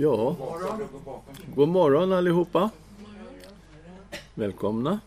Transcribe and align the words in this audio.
Ja, 0.00 0.36
god 1.54 1.68
morgon 1.68 2.12
allihopa. 2.12 2.70
Välkomna. 4.34 5.00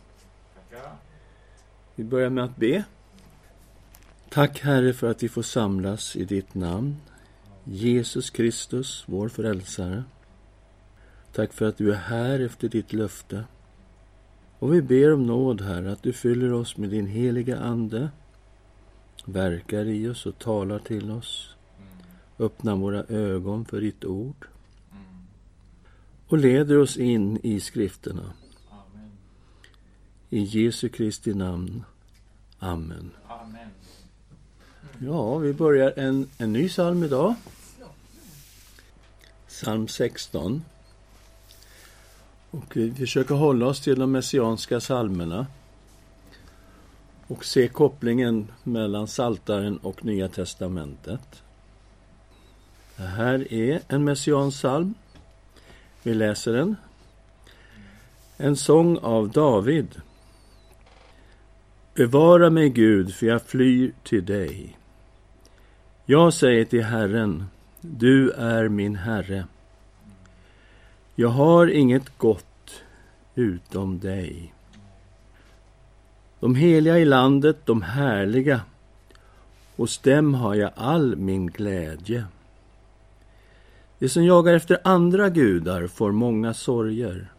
Vi 1.96 2.03
börjar 2.03 2.30
med 2.30 2.44
att 2.44 2.56
be. 2.56 2.83
Tack 4.30 4.59
Herre 4.59 4.93
för 4.93 5.12
att 5.12 5.24
vi 5.24 5.30
får 5.30 5.42
samlas 5.42 6.16
i 6.16 6.25
ditt 6.25 6.56
namn. 6.56 6.96
Jesus 7.64 8.30
Kristus, 8.30 9.04
vår 9.05 9.30
frälsare. 9.30 10.04
Tack 11.34 11.54
för 11.54 11.66
att 11.66 11.78
du 11.78 11.92
är 11.92 11.98
här 11.98 12.39
efter 12.39 12.70
ditt 12.70 12.94
löfte. 12.94 13.44
Och 14.60 14.73
vi 14.73 14.82
ber 14.82 15.14
om 15.14 15.26
nåd, 15.26 15.62
Herre, 15.62 15.92
att 15.92 16.04
du 16.04 16.14
fyller 16.14 16.54
oss 16.54 16.78
med 16.78 16.89
din 16.89 17.08
heliga 17.08 17.60
Ande, 17.60 18.10
verkar 19.26 19.86
i 19.86 20.10
oss 20.10 20.26
och 20.26 20.39
talar 20.39 20.80
till 20.80 21.12
oss. 21.12 21.55
Öppna 22.39 22.76
våra 22.76 23.04
ögon 23.04 23.66
för 23.66 23.82
ditt 23.82 24.05
ord 24.05 24.48
och 26.31 26.38
leder 26.38 26.77
oss 26.77 26.98
in 26.98 27.40
i 27.44 27.59
skrifterna. 27.59 28.34
I 30.30 30.39
Jesu 30.39 30.89
Kristi 30.89 31.34
namn. 31.34 31.84
Amen. 32.59 33.12
Ja, 34.99 35.38
vi 35.38 35.53
börjar 35.53 35.94
en, 35.98 36.30
en 36.38 36.53
ny 36.53 36.70
psalm 36.70 37.03
idag. 37.03 37.36
Psalm 39.48 39.88
16. 39.88 40.63
Och 42.52 42.77
vi 42.77 42.94
försöker 42.94 43.36
hålla 43.36 43.66
oss 43.66 43.81
till 43.81 44.00
de 44.00 44.11
messianska 44.11 44.80
psalmerna 44.80 45.48
och 47.27 47.45
se 47.45 47.67
kopplingen 47.67 48.48
mellan 48.63 49.08
Saltaren 49.08 49.77
och 49.77 50.05
Nya 50.05 50.27
testamentet. 50.30 51.44
Det 52.98 53.03
här 53.03 53.53
är 53.53 53.81
en 53.88 54.03
messiansk 54.03 54.58
psalm. 54.58 54.94
Vi 56.04 56.14
läser 56.14 56.54
den. 56.54 56.76
En 58.38 58.56
sång 58.56 58.98
av 58.98 59.30
David. 59.30 60.02
Bevara 61.94 62.50
mig, 62.50 62.70
Gud, 62.70 63.14
för 63.14 63.25
jag 63.25 63.42
flyr 63.42 63.94
till 64.03 64.25
dig. 64.25 64.78
Jag 66.06 66.34
säger 66.34 66.66
till 66.66 66.84
Herren, 66.84 67.45
du 67.81 68.31
är 68.31 68.67
min 68.67 68.95
Herre. 68.95 69.45
Jag 71.16 71.30
har 71.30 71.67
inget 71.67 72.18
gott 72.18 72.84
utom 73.36 74.00
dig. 74.00 74.53
De 76.40 76.56
heliga 76.56 77.00
i 77.00 77.06
landet, 77.06 77.58
de 77.66 77.81
härliga, 77.81 78.62
hos 79.75 79.97
dem 79.97 80.34
har 80.34 80.56
jag 80.56 80.72
all 80.75 81.16
min 81.16 81.47
glädje. 81.47 82.25
De 84.02 84.09
som 84.09 84.25
jagar 84.25 84.53
efter 84.53 84.77
andra 84.83 85.30
gudar 85.30 85.88
får 85.88 86.11
många 86.11 86.53
sorger. 86.53 87.31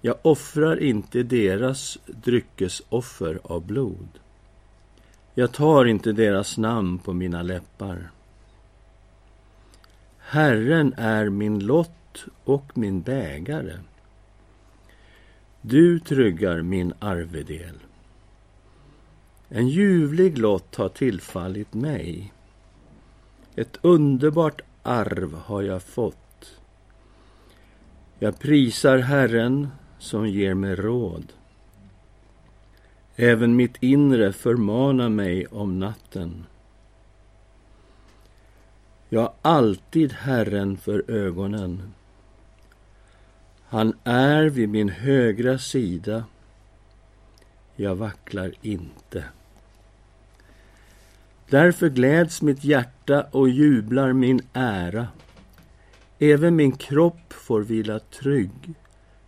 Jag 0.00 0.16
offrar 0.22 0.82
inte 0.82 1.22
deras 1.22 1.98
dryckesoffer 2.06 3.40
av 3.42 3.66
blod. 3.66 4.08
Jag 5.34 5.52
tar 5.52 5.84
inte 5.84 6.12
deras 6.12 6.58
namn 6.58 6.98
på 6.98 7.12
mina 7.12 7.42
läppar. 7.42 8.10
Herren 10.18 10.94
är 10.96 11.28
min 11.28 11.58
lott 11.58 12.24
och 12.44 12.78
min 12.78 13.00
bägare. 13.00 13.78
Du 15.60 16.00
tryggar 16.00 16.62
min 16.62 16.92
arvedel. 16.98 17.78
En 19.48 19.68
ljuvlig 19.68 20.38
lott 20.38 20.76
har 20.76 20.88
tillfallit 20.88 21.74
mig. 21.74 22.32
Ett 23.56 23.78
underbart 23.82 24.60
arv 24.82 25.34
har 25.34 25.62
jag 25.62 25.82
fått. 25.82 26.60
Jag 28.18 28.38
prisar 28.38 28.98
Herren 28.98 29.68
som 29.98 30.28
ger 30.28 30.54
mig 30.54 30.74
råd. 30.74 31.32
Även 33.16 33.56
mitt 33.56 33.82
inre 33.82 34.32
förmanar 34.32 35.08
mig 35.08 35.46
om 35.46 35.78
natten. 35.78 36.46
Jag 39.08 39.20
har 39.20 39.32
alltid 39.42 40.12
Herren 40.12 40.76
för 40.76 41.10
ögonen. 41.10 41.94
Han 43.64 43.92
är 44.04 44.44
vid 44.44 44.68
min 44.68 44.88
högra 44.88 45.58
sida. 45.58 46.24
Jag 47.76 47.94
vacklar 47.94 48.52
inte. 48.62 49.24
Därför 51.50 51.88
gläds 51.88 52.42
mitt 52.42 52.64
hjärta 52.64 53.26
och 53.30 53.48
jublar 53.48 54.12
min 54.12 54.40
ära. 54.52 55.08
Även 56.18 56.56
min 56.56 56.72
kropp 56.72 57.32
får 57.32 57.60
vila 57.60 57.98
trygg, 57.98 58.74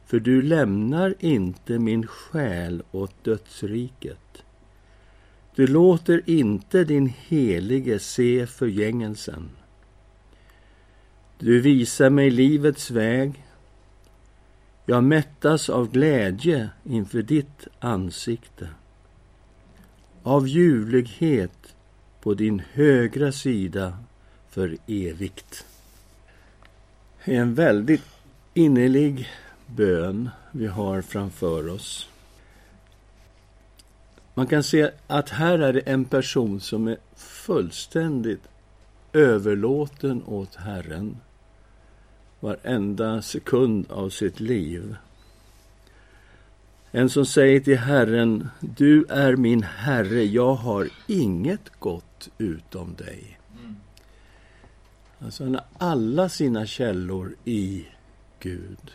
för 0.07 0.21
du 0.21 0.43
lämnar 0.43 1.15
inte 1.19 1.79
min 1.79 2.07
själ 2.07 2.83
åt 2.91 3.25
dödsriket. 3.25 4.43
Du 5.55 5.67
låter 5.67 6.23
inte 6.27 6.85
din 6.85 7.13
helige 7.19 7.99
se 7.99 8.47
förgängelsen. 8.47 9.51
Du 11.39 11.61
visar 11.61 12.11
mig 12.11 12.31
livets 12.31 12.91
väg. 12.91 13.45
Jag 14.87 15.05
mättas 15.05 15.71
av 15.71 15.91
glädje 15.91 16.71
inför 16.85 17.23
ditt 17.23 17.69
ansikte. 17.79 18.69
Av 20.23 20.49
ljuvlighet 20.49 21.60
på 22.21 22.35
din 22.35 22.63
högra 22.73 23.33
sida 23.33 23.99
för 24.51 24.77
evigt. 24.87 25.65
En 27.25 27.55
väldigt 27.55 28.03
innerlig 28.55 29.29
bön 29.67 30.31
vi 30.53 30.67
har 30.67 31.03
framför 31.03 31.69
oss. 31.69 32.09
Man 34.35 34.47
kan 34.47 34.63
se 34.63 34.91
att 35.07 35.31
här 35.31 35.59
är 35.59 35.73
det 35.73 35.81
en 35.81 36.05
person 36.05 36.61
som 36.61 36.89
är 36.89 36.97
fullständigt 37.17 38.43
överlåten 39.13 40.23
åt 40.27 40.55
Herren 40.55 41.17
varenda 42.41 43.23
sekund 43.23 43.87
av 43.91 44.11
sitt 44.11 44.41
liv. 44.41 44.97
En 46.91 47.09
som 47.09 47.27
säger 47.27 47.61
till 47.61 47.79
Herren, 47.79 48.49
du 48.61 49.05
är 49.09 49.37
min 49.37 49.63
Herre, 49.63 50.25
jag 50.25 50.55
har 50.55 50.89
inget 51.07 51.73
gott 51.79 52.10
utom 52.39 52.95
dig. 52.95 53.39
Alltså 55.19 55.45
han 55.45 55.55
har 55.55 55.65
alla 55.79 56.29
sina 56.29 56.67
källor 56.67 57.37
i 57.45 57.87
Gud. 58.41 58.91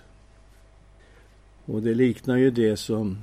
Och 1.65 1.81
det 1.81 1.93
liknar 1.93 2.37
ju 2.37 2.51
det 2.51 2.77
som 2.77 3.17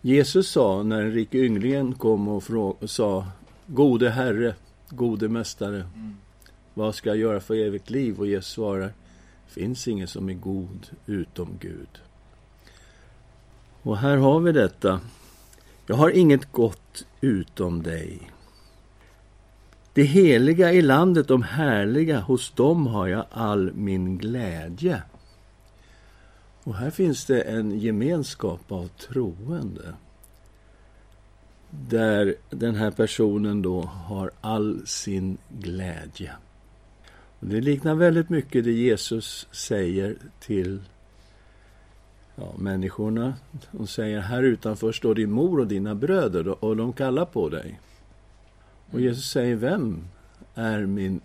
Jesus 0.00 0.50
sa 0.50 0.82
när 0.82 1.02
den 1.02 1.12
rike 1.12 1.38
ynglingen 1.38 1.94
kom 1.94 2.28
och, 2.28 2.82
och 2.82 2.90
sa 2.90 3.26
Gode 3.66 4.10
Herre, 4.10 4.54
gode 4.88 5.28
Mästare, 5.28 5.76
mm. 5.76 6.16
vad 6.74 6.94
ska 6.94 7.08
jag 7.08 7.18
göra 7.18 7.40
för 7.40 7.54
evigt 7.54 7.90
liv? 7.90 8.18
Och 8.18 8.26
Jesus 8.26 8.52
svarar, 8.52 8.92
finns 9.46 9.88
ingen 9.88 10.08
som 10.08 10.28
är 10.28 10.34
god 10.34 10.86
utom 11.06 11.48
Gud. 11.60 11.88
Och 13.82 13.98
här 13.98 14.16
har 14.16 14.40
vi 14.40 14.52
detta. 14.52 15.00
Jag 15.86 15.96
har 15.96 16.10
inget 16.10 16.52
gott 16.52 17.06
utom 17.20 17.82
dig. 17.82 18.30
Det 19.96 20.02
heliga 20.02 20.72
i 20.72 20.82
landet, 20.82 21.28
de 21.28 21.42
härliga, 21.42 22.20
hos 22.20 22.50
dem 22.50 22.86
har 22.86 23.06
jag 23.06 23.24
all 23.30 23.72
min 23.72 24.18
glädje. 24.18 25.02
Och 26.62 26.74
här 26.74 26.90
finns 26.90 27.24
det 27.24 27.40
en 27.40 27.78
gemenskap 27.78 28.72
av 28.72 28.88
troende. 28.88 29.94
Där 31.70 32.34
den 32.50 32.74
här 32.74 32.90
personen 32.90 33.62
då 33.62 33.80
har 33.82 34.30
all 34.40 34.86
sin 34.86 35.38
glädje. 35.48 36.32
Och 37.40 37.46
det 37.46 37.60
liknar 37.60 37.94
väldigt 37.94 38.28
mycket 38.28 38.64
det 38.64 38.72
Jesus 38.72 39.48
säger 39.50 40.16
till 40.40 40.80
ja, 42.34 42.52
människorna. 42.58 43.34
De 43.70 43.86
säger, 43.86 44.20
här 44.20 44.42
utanför 44.42 44.92
står 44.92 45.14
din 45.14 45.30
mor 45.30 45.60
och 45.60 45.66
dina 45.66 45.94
bröder 45.94 46.64
och 46.64 46.76
de 46.76 46.92
kallar 46.92 47.24
på 47.24 47.48
dig. 47.48 47.80
Och 48.90 49.00
Jesus 49.00 49.30
säger, 49.30 49.56
vem 49.56 50.04
är 50.54 50.86
min 50.86 51.20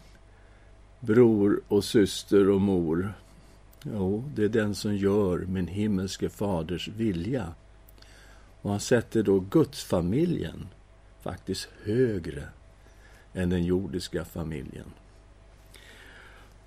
bror 0.99 1.61
och 1.67 1.83
syster 1.83 2.49
och 2.49 2.61
mor? 2.61 3.13
Jo, 3.83 4.23
det 4.35 4.43
är 4.43 4.49
den 4.49 4.75
som 4.75 4.95
gör 4.95 5.37
min 5.37 5.67
himmelske 5.67 6.29
faders 6.29 6.87
vilja. 6.87 7.53
Och 8.61 8.71
han 8.71 8.79
sätter 8.79 9.23
då 9.23 9.39
gudsfamiljen 9.39 10.67
faktiskt 11.21 11.69
högre 11.83 12.43
än 13.33 13.49
den 13.49 13.63
jordiska 13.63 14.25
familjen. 14.25 14.85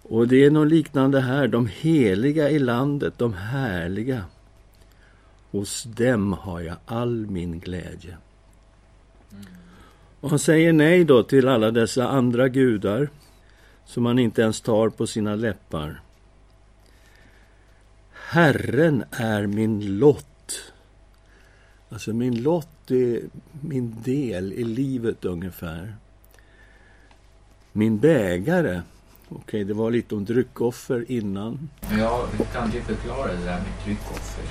Och 0.02 0.28
det 0.28 0.44
är 0.44 0.50
något 0.50 0.68
liknande 0.68 1.20
här. 1.20 1.48
De 1.48 1.66
heliga 1.66 2.50
i 2.50 2.58
landet, 2.58 3.14
de 3.16 3.34
härliga. 3.34 4.24
Hos 5.50 5.82
dem 5.84 6.32
har 6.32 6.60
jag 6.60 6.76
all 6.86 7.26
min 7.26 7.60
glädje. 7.60 8.16
Och 10.24 10.30
han 10.30 10.38
säger 10.38 10.72
nej 10.72 11.04
då 11.04 11.22
till 11.22 11.48
alla 11.48 11.70
dessa 11.70 12.08
andra 12.08 12.48
gudar 12.48 13.08
som 13.84 14.02
man 14.02 14.18
inte 14.18 14.42
ens 14.42 14.60
tar 14.60 14.88
på 14.88 15.06
sina 15.06 15.34
läppar. 15.34 16.00
Herren 18.12 19.04
är 19.10 19.46
min 19.46 19.98
lott. 19.98 20.72
Alltså 21.88 22.12
min 22.12 22.42
lott 22.42 22.90
är 22.90 23.20
min 23.60 24.02
del 24.02 24.52
i 24.52 24.64
livet 24.64 25.24
ungefär. 25.24 25.94
Min 27.72 27.98
bägare. 27.98 28.82
Okej, 29.28 29.38
okay, 29.38 29.64
det 29.64 29.74
var 29.74 29.90
lite 29.90 30.14
om 30.14 30.24
dryckoffer 30.24 31.04
innan. 31.08 31.70
Ja, 31.98 32.28
kan 32.52 32.70
du 32.70 32.80
förklara 32.80 33.32
det 33.32 33.44
där 33.44 33.58
med 33.58 33.72
dryckoffer? 33.84 34.44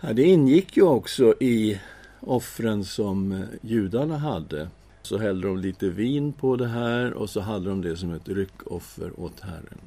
Ja, 0.00 0.12
det 0.12 0.22
ingick 0.22 0.76
ju 0.76 0.82
också 0.82 1.34
i 1.40 1.80
offren 2.20 2.84
som 2.84 3.44
judarna 3.60 4.18
hade. 4.18 4.68
Så 5.02 5.18
hällde 5.18 5.48
de 5.48 5.58
lite 5.58 5.88
vin 5.88 6.32
på 6.32 6.56
det 6.56 6.66
här 6.66 7.12
och 7.12 7.30
så 7.30 7.40
hade 7.40 7.68
de 7.68 7.82
det 7.82 7.96
som 7.96 8.12
ett 8.12 8.28
ryckoffer 8.28 9.20
åt 9.20 9.40
Herren. 9.40 9.78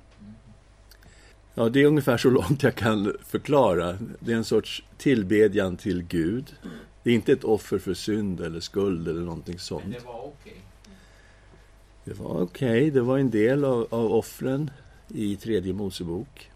Ja, 1.53 1.69
det 1.69 1.81
är 1.81 1.85
ungefär 1.85 2.17
så 2.17 2.29
långt 2.29 2.63
jag 2.63 2.75
kan 2.75 3.13
förklara. 3.25 3.97
Det 4.19 4.31
är 4.33 4.37
en 4.37 4.43
sorts 4.43 4.83
tillbedjan 4.97 5.77
till 5.77 6.03
Gud. 6.03 6.55
Det 7.03 7.09
är 7.09 7.15
inte 7.15 7.31
ett 7.31 7.43
offer 7.43 7.77
för 7.77 7.93
synd 7.93 8.41
eller 8.41 8.59
skuld 8.59 9.07
eller 9.07 9.21
någonting 9.21 9.59
sånt. 9.59 9.83
Men 9.83 9.91
det 9.91 10.05
var 10.05 10.19
okej? 10.19 10.33
Okay. 10.41 10.61
Det 12.03 12.13
var 12.13 12.41
okej. 12.41 12.77
Okay. 12.79 12.89
Det 12.89 13.01
var 13.01 13.17
en 13.17 13.29
del 13.29 13.65
av, 13.65 13.87
av 13.89 14.13
offren 14.13 14.71
i 15.07 15.35
tredje 15.35 15.73
Mosebok. 15.73 16.51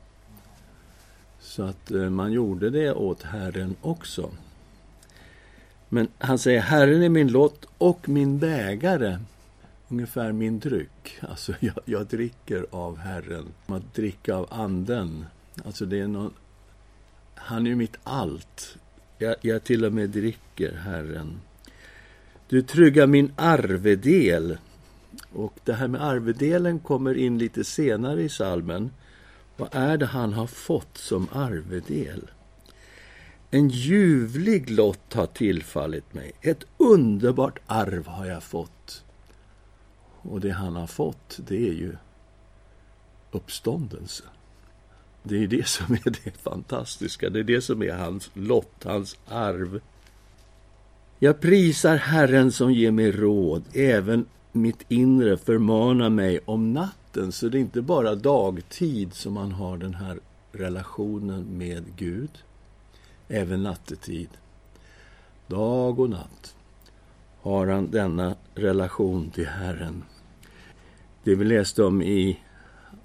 Så 1.40 1.64
att 1.64 1.92
eh, 1.92 2.10
man 2.10 2.32
gjorde 2.32 2.70
det 2.70 2.94
åt 2.94 3.24
Herren 3.24 3.76
också. 3.82 4.32
Men 5.96 6.08
han 6.18 6.40
säger, 6.40 6.62
Herren 6.62 7.04
är 7.04 7.10
min 7.10 7.28
lott 7.28 7.66
och 7.78 8.10
min 8.10 8.40
bägare. 8.40 9.18
Ungefär 9.88 10.32
min 10.32 10.60
dryck. 10.60 11.20
Alltså, 11.22 11.54
jag, 11.60 11.80
jag 11.86 12.06
dricker 12.06 12.66
av 12.72 12.98
Herren. 12.98 13.46
Att 13.66 13.94
dricka 13.94 14.36
av 14.36 14.48
Anden. 14.52 15.26
Alltså, 15.66 15.86
det 15.86 16.00
är 16.00 16.08
någon... 16.08 16.34
Han 17.36 17.66
är 17.66 17.70
ju 17.70 17.76
mitt 17.76 17.98
allt. 18.04 18.78
Jag, 19.18 19.36
jag 19.42 19.64
till 19.64 19.86
och 19.86 19.94
med 19.94 20.10
dricker 20.10 20.72
Herren. 20.76 21.40
Du 22.50 22.62
tryggar 22.62 23.08
min 23.08 23.32
arvedel. 23.36 24.58
Och 25.34 25.54
det 25.64 25.74
här 25.74 25.88
med 25.88 26.04
arvedelen 26.04 26.80
kommer 26.80 27.18
in 27.18 27.38
lite 27.38 27.64
senare 27.64 28.24
i 28.24 28.30
salmen. 28.30 28.92
Vad 29.58 29.70
är 29.72 29.98
det 29.98 30.06
han 30.06 30.34
har 30.34 30.48
fått 30.48 30.98
som 30.98 31.28
arvedel? 31.32 32.30
En 33.52 33.70
ljuvlig 33.70 34.70
lott 34.70 35.14
har 35.14 35.26
tillfallit 35.26 36.14
mig. 36.14 36.32
Ett 36.42 36.64
underbart 36.78 37.60
arv 37.66 38.08
har 38.08 38.26
jag 38.26 38.44
fått. 38.44 39.04
Och 40.22 40.42
det 40.42 40.52
han 40.52 40.76
har 40.76 40.88
fått, 40.88 41.40
det 41.48 41.68
är 41.68 41.74
ju 41.74 41.96
uppståndelse. 43.32 44.24
Det 45.24 45.44
är 45.44 45.48
det 45.48 45.68
som 45.68 45.94
är 45.94 46.10
det 46.24 46.38
fantastiska. 46.38 47.30
Det 47.30 47.40
är 47.40 47.44
det 47.44 47.62
som 47.62 47.84
är 47.84 47.94
hans 47.94 48.30
lott, 48.34 48.84
hans 48.84 49.18
arv. 49.28 49.82
Jag 51.20 51.42
prisar 51.42 51.96
Herren 51.96 52.52
som 52.52 52.74
ger 52.74 52.92
mig 52.92 53.12
råd. 53.12 53.64
Även 53.74 54.26
mitt 54.52 54.86
inre 54.88 55.38
förmanar 55.38 56.10
mig 56.10 56.40
om 56.46 56.74
natten. 56.74 57.32
Så 57.32 57.50
det 57.50 57.58
är 57.58 57.60
inte 57.60 57.82
bara 57.82 58.16
dagtid 58.16 59.14
som 59.14 59.34
man 59.34 59.52
har 59.52 59.78
den 59.78 59.94
här 59.94 60.20
relationen 60.52 61.58
med 61.58 61.84
Gud 61.98 62.32
även 63.28 63.64
nattetid. 63.64 64.30
Dag 65.48 66.00
och 66.00 66.10
natt 66.10 66.56
har 67.42 67.68
han 67.68 67.92
denna 67.92 68.36
relation 68.56 69.30
till 69.30 69.48
Herren. 69.48 70.04
Det 71.24 71.36
vi 71.36 71.46
läste 71.46 71.84
om 71.84 72.02
i 72.02 72.40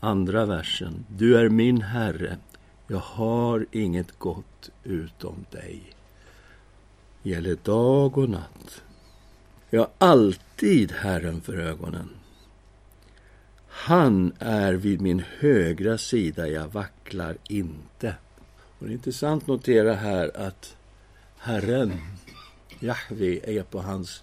andra 0.00 0.46
versen. 0.46 1.05
Du 1.08 1.37
är 1.37 1.49
min 1.49 1.82
Herre, 1.82 2.37
jag 2.87 2.99
har 2.99 3.67
inget 3.70 4.19
gott 4.19 4.70
utom 4.84 5.44
dig. 5.50 5.82
Gäller 7.23 7.56
dag 7.62 8.19
och 8.19 8.28
natt. 8.28 8.82
Jag 9.70 9.81
har 9.81 9.90
alltid 9.99 10.93
Herren 10.93 11.40
för 11.40 11.56
ögonen. 11.56 12.08
Han 13.69 14.32
är 14.38 14.73
vid 14.73 15.00
min 15.00 15.23
högra 15.38 15.99
sida, 15.99 16.49
jag 16.49 16.69
vacklar 16.69 17.37
inte. 17.49 18.14
Och 18.81 18.87
det 18.87 18.93
är 18.93 18.94
intressant 18.94 19.43
att 19.43 19.49
notera 19.49 19.94
här 19.94 20.37
att 20.37 20.77
Herren, 21.38 21.93
Jahve, 22.79 23.41
är 23.44 23.62
på 23.62 23.81
hans 23.81 24.23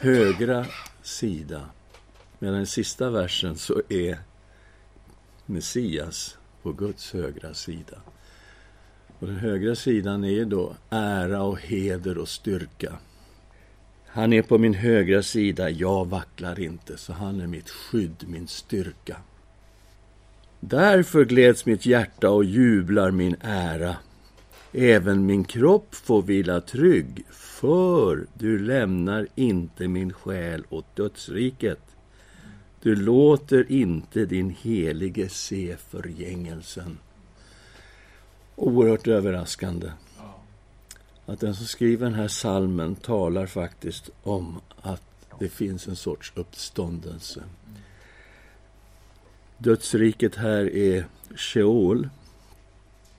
högra 0.00 0.66
sida. 1.02 1.70
Medan 2.38 2.56
den 2.56 2.66
sista 2.66 3.10
versen 3.10 3.56
så 3.56 3.82
är 3.88 4.18
Messias 5.46 6.38
på 6.62 6.72
Guds 6.72 7.12
högra 7.12 7.54
sida. 7.54 8.00
Och 9.18 9.26
den 9.26 9.36
högra 9.36 9.74
sidan 9.74 10.24
är 10.24 10.44
då 10.44 10.74
ära 10.90 11.42
och 11.42 11.60
heder 11.60 12.18
och 12.18 12.28
styrka. 12.28 12.98
Han 14.06 14.32
är 14.32 14.42
på 14.42 14.58
min 14.58 14.74
högra 14.74 15.22
sida, 15.22 15.70
jag 15.70 16.08
vacklar 16.08 16.60
inte, 16.60 16.96
så 16.96 17.12
han 17.12 17.40
är 17.40 17.46
mitt 17.46 17.70
skydd, 17.70 18.24
min 18.26 18.48
styrka. 18.48 19.16
Därför 20.60 21.24
gläds 21.24 21.66
mitt 21.66 21.86
hjärta 21.86 22.30
och 22.30 22.44
jublar 22.44 23.10
min 23.10 23.36
ära. 23.40 23.96
Även 24.72 25.26
min 25.26 25.44
kropp 25.44 25.94
får 25.94 26.22
vila 26.22 26.60
trygg, 26.60 27.24
för 27.30 28.26
du 28.34 28.58
lämnar 28.58 29.26
inte 29.34 29.88
min 29.88 30.12
själ 30.12 30.64
åt 30.68 30.96
dödsriket. 30.96 31.80
Du 32.82 32.96
låter 32.96 33.72
inte 33.72 34.24
din 34.24 34.50
helige 34.60 35.28
se 35.28 35.76
förgängelsen. 35.76 36.98
Oerhört 38.56 39.08
överraskande 39.08 39.90
att 41.26 41.40
den 41.40 41.54
som 41.54 41.66
skriver 41.66 42.06
den 42.06 42.14
här 42.14 42.28
salmen 42.28 42.94
talar 42.94 43.46
faktiskt 43.46 44.10
om 44.22 44.60
att 44.80 45.02
det 45.38 45.48
finns 45.48 45.88
en 45.88 45.96
sorts 45.96 46.32
uppståndelse. 46.34 47.42
Dödsriket 49.62 50.36
här 50.36 50.74
är 50.74 51.06
Sheol, 51.36 52.08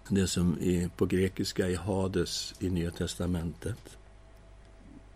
det 0.09 0.27
som 0.27 0.57
är 0.61 0.88
på 0.88 1.05
grekiska 1.05 1.69
är 1.69 1.75
Hades 1.75 2.53
i 2.59 2.69
Nya 2.69 2.91
testamentet. 2.91 3.97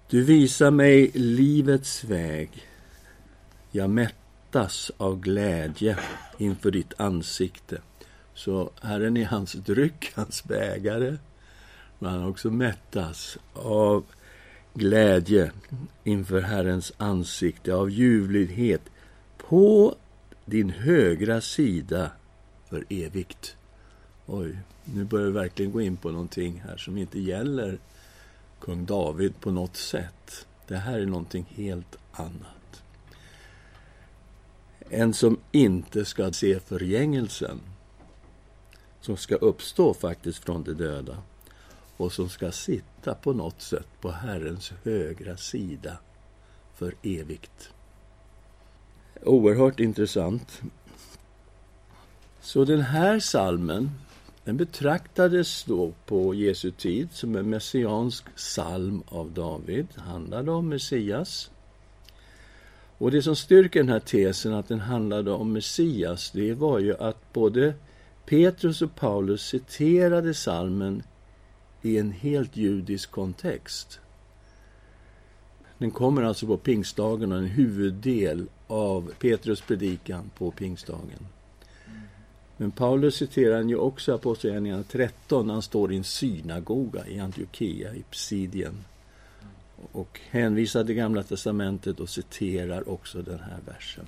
Du 0.10 0.24
visar 0.24 0.72
mig 0.72 1.12
livets 1.14 2.04
väg. 2.04 2.50
Jag 3.72 3.90
mättas 3.90 4.92
av 4.98 5.20
glädje 5.20 5.98
inför 6.38 6.72
ditt 6.72 6.94
ansikte. 6.98 7.82
Så 8.34 8.72
Herren 8.82 9.18
är 9.18 9.26
hans 9.26 9.54
dryck, 9.54 10.12
hans 10.16 10.44
bägare. 10.44 11.18
Men 12.00 12.12
han 12.12 12.26
också 12.26 12.50
mättas 12.52 13.38
av 13.54 14.04
glädje 14.74 15.52
inför 16.04 16.42
Herrens 16.42 16.94
ansikte, 16.98 17.76
av 17.76 17.90
ljuvlighet 17.90 18.82
på 19.38 19.96
din 20.46 20.70
högra 20.70 21.42
sida 21.42 22.12
för 22.70 22.86
evigt. 22.90 23.56
Oj, 24.26 24.60
nu 24.84 25.04
börjar 25.04 25.26
vi 25.26 25.32
verkligen 25.32 25.72
gå 25.72 25.82
in 25.82 25.98
på 25.98 26.12
någonting 26.12 26.64
här 26.68 26.78
som 26.78 26.98
inte 26.98 27.20
gäller 27.20 27.80
kung 28.60 28.86
David 28.86 29.40
på 29.40 29.52
något 29.52 29.78
sätt. 29.78 30.48
Det 30.68 30.78
här 30.78 31.00
är 31.00 31.06
någonting 31.06 31.46
helt 31.56 31.98
annat. 32.12 32.84
En 34.90 35.14
som 35.14 35.40
inte 35.52 36.06
ska 36.06 36.32
se 36.32 36.60
förgängelsen, 36.60 37.60
som 39.02 39.18
ska 39.18 39.36
uppstå 39.36 39.94
faktiskt 39.94 40.44
från 40.44 40.64
de 40.64 40.74
döda 40.74 41.18
och 41.98 42.14
som 42.14 42.30
ska 42.30 42.52
sitta 42.52 43.16
på 43.16 43.34
något 43.34 43.62
sätt 43.62 43.88
på 44.02 44.12
Herrens 44.12 44.74
högra 44.84 45.38
sida 45.38 45.98
för 46.74 46.96
evigt. 47.04 47.70
Oerhört 49.24 49.80
intressant. 49.80 50.62
Så 52.42 52.66
den 52.66 52.82
här 52.82 53.20
salmen 53.20 53.92
den 54.44 54.58
betraktades 54.58 55.64
då 55.64 55.94
på 56.06 56.34
Jesu 56.34 56.72
tid 56.72 57.08
som 57.12 57.36
en 57.36 57.50
messiansk 57.50 58.36
psalm 58.36 59.04
av 59.08 59.32
David. 59.32 59.88
Handlade 59.96 60.52
om 60.52 60.70
Messias. 60.70 61.52
Och 62.98 63.12
det 63.12 63.22
som 63.22 63.36
styrker 63.36 63.80
den 63.80 63.90
här 63.90 64.00
tesen 64.00 64.54
att 64.54 64.68
den 64.68 64.80
handlade 64.80 65.32
om 65.32 65.54
Messias, 65.54 66.32
det 66.32 66.54
var 66.54 66.80
ju 66.80 66.98
att 66.98 67.34
både 67.34 67.74
Petrus 68.26 68.82
och 68.82 68.96
Paulus 68.96 69.42
citerade 69.42 70.34
salmen 70.34 71.04
i 71.82 71.98
en 71.98 72.12
helt 72.12 72.58
judisk 72.58 73.12
kontext. 73.12 74.00
Den 75.78 75.92
kommer 75.92 76.24
alltså 76.24 76.48
på 76.48 76.58
pingstdagen 76.58 77.32
och 77.32 77.38
en 77.38 77.46
huvuddel 77.46 78.48
av 78.68 79.12
Petrus 79.20 79.62
predikan 79.62 80.32
på 80.38 80.52
pingstdagen. 80.52 81.28
Men 82.58 82.72
Paulus 82.72 83.16
citerar 83.16 83.64
ju 83.64 83.76
också 83.76 84.14
Apostlagärningarna 84.14 84.84
13 84.84 85.48
när 85.48 85.54
han 85.54 85.62
står 85.62 85.94
i 85.94 85.98
en 85.98 86.04
synagoga 86.04 87.08
i 87.08 87.20
Antiochia 87.20 87.96
i 87.96 88.04
Psidien 88.12 88.84
och 89.92 90.20
hänvisar 90.30 90.84
till 90.84 90.96
Gamla 90.96 91.24
testamentet 91.24 92.00
och 92.00 92.10
citerar 92.10 92.90
också 92.90 93.22
den 93.22 93.40
här 93.40 93.60
versen. 93.66 94.06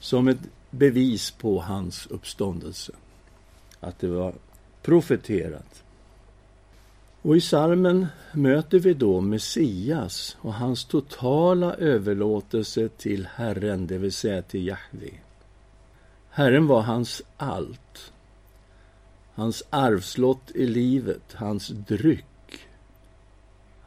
som 0.00 0.28
ett 0.28 0.38
bevis 0.70 1.30
på 1.30 1.60
hans 1.60 2.06
uppståndelse. 2.06 2.92
Att 3.80 3.98
det 3.98 4.08
var 4.08 4.34
profeterat. 4.82 5.82
Och 7.22 7.36
i 7.36 7.40
salmen 7.40 8.06
möter 8.32 8.78
vi 8.78 8.94
då 8.94 9.20
Messias 9.20 10.36
och 10.40 10.54
hans 10.54 10.84
totala 10.84 11.74
överlåtelse 11.74 12.88
till 12.88 13.28
Herren, 13.34 13.86
det 13.86 13.98
vill 13.98 14.12
säga 14.12 14.42
till 14.42 14.66
Jahve. 14.66 15.10
Herren 16.30 16.66
var 16.66 16.80
hans 16.80 17.22
allt. 17.36 18.12
Hans 19.34 19.62
arvslott 19.70 20.50
i 20.54 20.66
livet, 20.66 21.32
hans 21.32 21.68
dryck. 21.68 22.24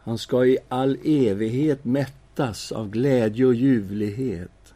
Han 0.03 0.17
ska 0.17 0.45
i 0.45 0.57
all 0.67 0.97
evighet 1.03 1.85
mättas 1.85 2.71
av 2.71 2.89
glädje 2.89 3.45
och 3.45 3.55
ljuvlighet. 3.55 4.73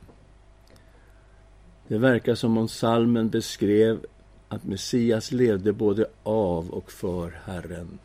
Det 1.87 1.97
verkar 1.97 2.35
som 2.35 2.57
om 2.57 2.67
salmen 2.67 3.29
beskrev 3.29 4.05
att 4.47 4.63
Messias 4.63 5.31
levde 5.31 5.73
både 5.73 6.05
av 6.23 6.69
och 6.69 6.91
för 6.91 7.39
Herren. 7.45 7.99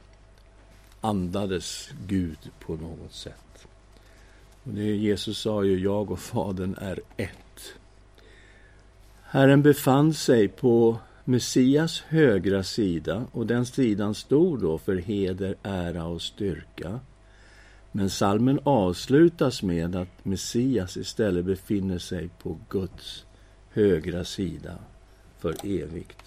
Andades 1.04 1.90
Gud 2.06 2.38
på 2.60 2.76
något 2.76 3.12
sätt. 3.12 3.66
Och 4.62 4.72
det 4.72 4.96
Jesus 4.96 5.38
sa 5.38 5.64
ju, 5.64 5.78
jag 5.78 6.10
och 6.10 6.18
Fadern 6.18 6.74
är 6.80 7.00
ett. 7.16 7.74
Herren 9.22 9.62
befann 9.62 10.14
sig 10.14 10.48
på 10.48 10.98
Messias 11.24 12.00
högra 12.00 12.62
sida 12.62 13.26
och 13.32 13.46
den 13.46 13.66
sidan 13.66 14.14
stod 14.14 14.60
då 14.60 14.78
för 14.78 14.96
heder, 14.96 15.54
ära 15.62 16.04
och 16.04 16.22
styrka. 16.22 17.00
Men 17.92 18.10
salmen 18.10 18.60
avslutas 18.62 19.62
med 19.62 19.96
att 19.96 20.24
Messias 20.24 20.96
istället 20.96 21.44
befinner 21.44 21.98
sig 21.98 22.28
på 22.42 22.58
Guds 22.68 23.24
högra 23.70 24.24
sida 24.24 24.78
för 25.38 25.54
evigt. 25.66 26.23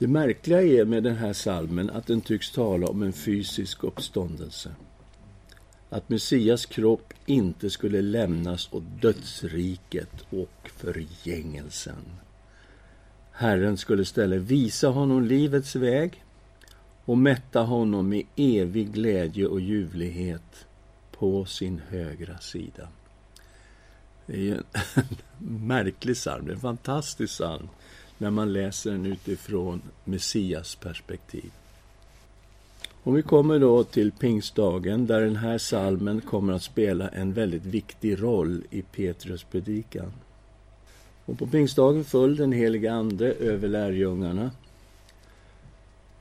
Det 0.00 0.08
märkliga 0.08 0.62
är 0.62 0.84
med 0.84 1.02
den 1.02 1.16
här 1.16 1.32
salmen 1.32 1.90
att 1.90 2.06
den 2.06 2.20
tycks 2.20 2.50
tala 2.50 2.86
om 2.86 3.02
en 3.02 3.12
fysisk 3.12 3.84
uppståndelse. 3.84 4.74
Att 5.90 6.08
Messias 6.08 6.66
kropp 6.66 7.12
inte 7.26 7.70
skulle 7.70 8.02
lämnas 8.02 8.68
åt 8.72 8.82
dödsriket 9.02 10.26
och 10.30 10.70
förgängelsen. 10.76 12.04
Herren 13.32 13.76
skulle 13.76 14.02
istället 14.02 14.42
visa 14.42 14.88
honom 14.88 15.24
livets 15.24 15.76
väg 15.76 16.24
och 17.04 17.18
mätta 17.18 17.60
honom 17.60 18.08
med 18.08 18.24
evig 18.36 18.92
glädje 18.92 19.46
och 19.46 19.60
ljuvlighet 19.60 20.66
på 21.10 21.44
sin 21.44 21.80
högra 21.88 22.38
sida. 22.38 22.88
Det 24.26 24.32
är 24.32 24.40
ju 24.40 24.54
en 24.54 24.64
märklig 25.66 26.16
psalm, 26.16 26.50
en 26.50 26.60
fantastisk 26.60 27.34
psalm 27.34 27.68
när 28.20 28.30
man 28.30 28.52
läser 28.52 28.90
den 28.90 29.06
utifrån 29.06 29.82
Messias 30.04 30.74
perspektiv. 30.74 31.50
Och 33.02 33.16
vi 33.16 33.22
kommer 33.22 33.58
då 33.58 33.84
till 33.84 34.12
pingstdagen 34.12 35.06
där 35.06 35.20
den 35.20 35.36
här 35.36 35.58
salmen 35.58 36.20
kommer 36.20 36.52
att 36.52 36.62
spela 36.62 37.08
en 37.08 37.32
väldigt 37.32 37.66
viktig 37.66 38.22
roll 38.22 38.62
i 38.70 38.82
Petrus 38.82 39.44
predikan. 39.44 40.12
Och 41.24 41.38
på 41.38 41.46
pingstdagen 41.46 42.04
föll 42.04 42.36
den 42.36 42.52
helige 42.52 42.92
Ande 42.92 43.32
över 43.32 43.68
lärjungarna. 43.68 44.50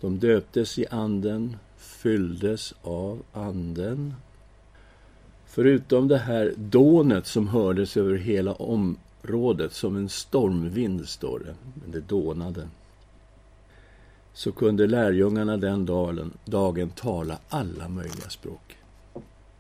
De 0.02 0.20
döptes 0.20 0.80
i 0.80 0.86
Anden, 0.90 1.58
fylldes 1.78 2.74
av 2.82 3.24
Anden. 3.34 4.14
Förutom 5.46 6.08
det 6.08 6.18
här 6.18 6.54
dånet 6.58 7.28
som 7.28 7.48
hördes 7.48 7.98
över 7.98 8.16
hela 8.16 8.54
Rådet, 9.22 9.74
som 9.74 9.96
en 9.96 10.10
stormvind, 10.10 11.08
står 11.08 11.40
det, 11.40 11.56
men 11.74 11.92
det 11.92 12.02
dånade 12.02 12.70
så 14.34 14.52
kunde 14.52 14.88
lärjungarna 14.88 15.58
den 15.58 15.86
dagen, 15.86 16.34
dagen 16.46 16.90
tala 16.90 17.40
alla 17.50 17.88
möjliga 17.88 18.30
språk. 18.30 18.78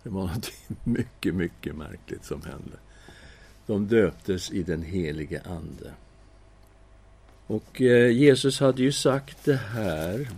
Det 0.03 0.09
var 0.09 0.21
något 0.21 0.51
mycket, 0.83 1.35
mycket 1.35 1.75
märkligt 1.75 2.25
som 2.25 2.41
hände. 2.41 2.77
De 3.65 3.87
döptes 3.87 4.51
i 4.51 4.63
den 4.63 4.83
helige 4.83 5.41
Ande. 5.45 5.91
Och 7.47 7.81
eh, 7.81 8.11
Jesus 8.11 8.59
hade 8.59 8.81
ju 8.81 8.91
sagt 8.91 9.45
det 9.45 9.55
här, 9.55 10.29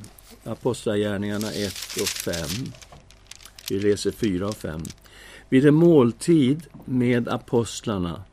Apostlagärningarna 0.43 1.51
1 1.51 1.73
och 2.01 2.07
5. 2.07 2.35
Vi 3.69 3.79
läser 3.79 4.11
4 4.11 4.47
och 4.47 4.55
5. 4.55 4.81
Vid 5.49 5.65
en 5.65 5.75
måltid 5.75 6.63
med 6.85 7.27
apostlarna 7.27 8.23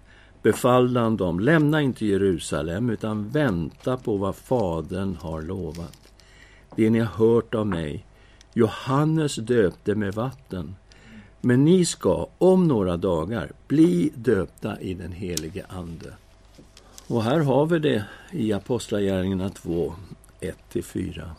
befallde 0.43 1.01
han 1.01 1.17
dem, 1.17 1.41
lämna 1.41 1.83
inte 1.83 2.07
Jerusalem, 2.07 2.91
utan 2.91 3.29
vänta 3.29 3.97
på 3.97 4.17
vad 4.17 4.37
Fadern 4.37 5.17
har 5.17 5.43
lovat. 5.43 6.13
Det 6.77 6.91
ni 6.91 6.99
har 6.99 7.27
hört 7.27 7.55
av 7.55 7.67
mig. 7.67 8.05
Johannes 8.55 9.37
döpte 9.37 9.95
med 9.95 10.15
vatten, 10.15 10.77
men 11.41 11.65
ni 11.65 11.85
ska 11.85 12.27
om 12.39 12.69
några 12.69 12.97
dagar 12.97 13.53
bli 13.69 14.13
döpta 14.15 14.81
i 14.81 14.95
den 14.95 15.13
helige 15.13 15.67
Ande. 15.69 16.13
Och 17.07 17.23
här 17.23 17.41
har 17.41 17.67
vi 17.67 17.79
det 17.79 18.05
i 18.33 18.53
Apostlagärningarna 18.53 19.51
2, 19.51 19.95
1-4. 20.73 21.31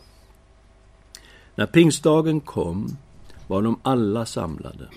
När 1.54 1.66
pingstdagen 1.66 2.40
kom 2.40 2.96
var 3.46 3.62
de 3.62 3.80
alla 3.82 4.26
samlade. 4.26 4.88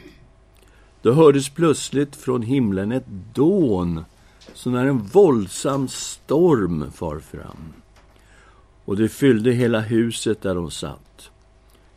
Då 1.04 1.12
hördes 1.12 1.50
plötsligt 1.50 2.16
från 2.16 2.42
himlen 2.42 2.92
ett 2.92 3.08
dån, 3.34 4.06
som 4.54 4.72
när 4.72 4.86
en 4.86 5.00
våldsam 5.00 5.88
storm 5.88 6.92
far 6.92 7.20
fram. 7.20 7.74
Och 8.86 8.98
det 8.98 9.10
fyllde 9.10 9.52
hela 9.52 9.80
huset 9.80 10.42
där 10.42 10.56
de 10.56 10.72
satt. 10.72 11.30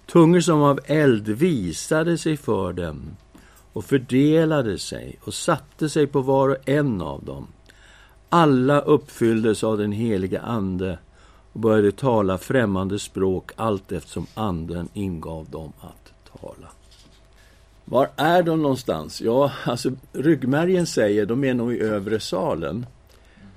Tungor 0.07 0.41
som 0.41 0.63
av 0.63 0.81
eld 0.85 1.29
visade 1.29 2.19
sig 2.19 2.37
för 2.37 2.73
dem 2.73 3.17
och 3.73 3.85
fördelade 3.85 4.79
sig 4.79 5.19
och 5.25 5.35
satte 5.35 5.89
sig 5.89 6.07
på 6.07 6.21
var 6.21 6.49
och 6.49 6.69
en 6.69 7.03
av 7.03 7.25
dem. 7.25 7.47
Alla 8.29 8.81
uppfylldes 8.81 9.65
av 9.65 9.79
den 9.79 9.93
helige 9.93 10.41
Ande 10.41 10.99
och 11.53 11.61
började 11.61 11.93
tala 11.93 12.39
främmande 12.39 12.99
språk 12.99 13.51
allt 13.57 13.93
eftersom 13.93 14.27
Anden 14.35 14.89
ingav 14.95 15.51
dem 15.51 15.73
att 15.81 16.41
tala. 16.41 16.69
Var 17.89 18.11
är 18.17 18.43
de 18.43 18.63
någonstans? 18.63 19.21
Ja, 19.21 19.53
alltså 19.65 19.91
ryggmärgen 20.13 20.87
säger 20.87 21.27
de 21.27 21.45
är 21.45 21.55
nog 21.55 21.75
i 21.75 21.81
övre 21.81 22.21
salen 22.21 22.87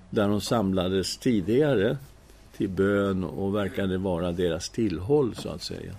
där 0.09 0.27
de 0.27 0.41
samlades 0.41 1.17
tidigare 1.17 1.97
till 2.57 2.69
bön 2.69 3.23
och 3.23 3.55
verkade 3.55 3.97
vara 3.97 4.31
deras 4.31 4.69
tillhåll, 4.69 5.35
så 5.35 5.49
att 5.49 5.61
säga. 5.61 5.93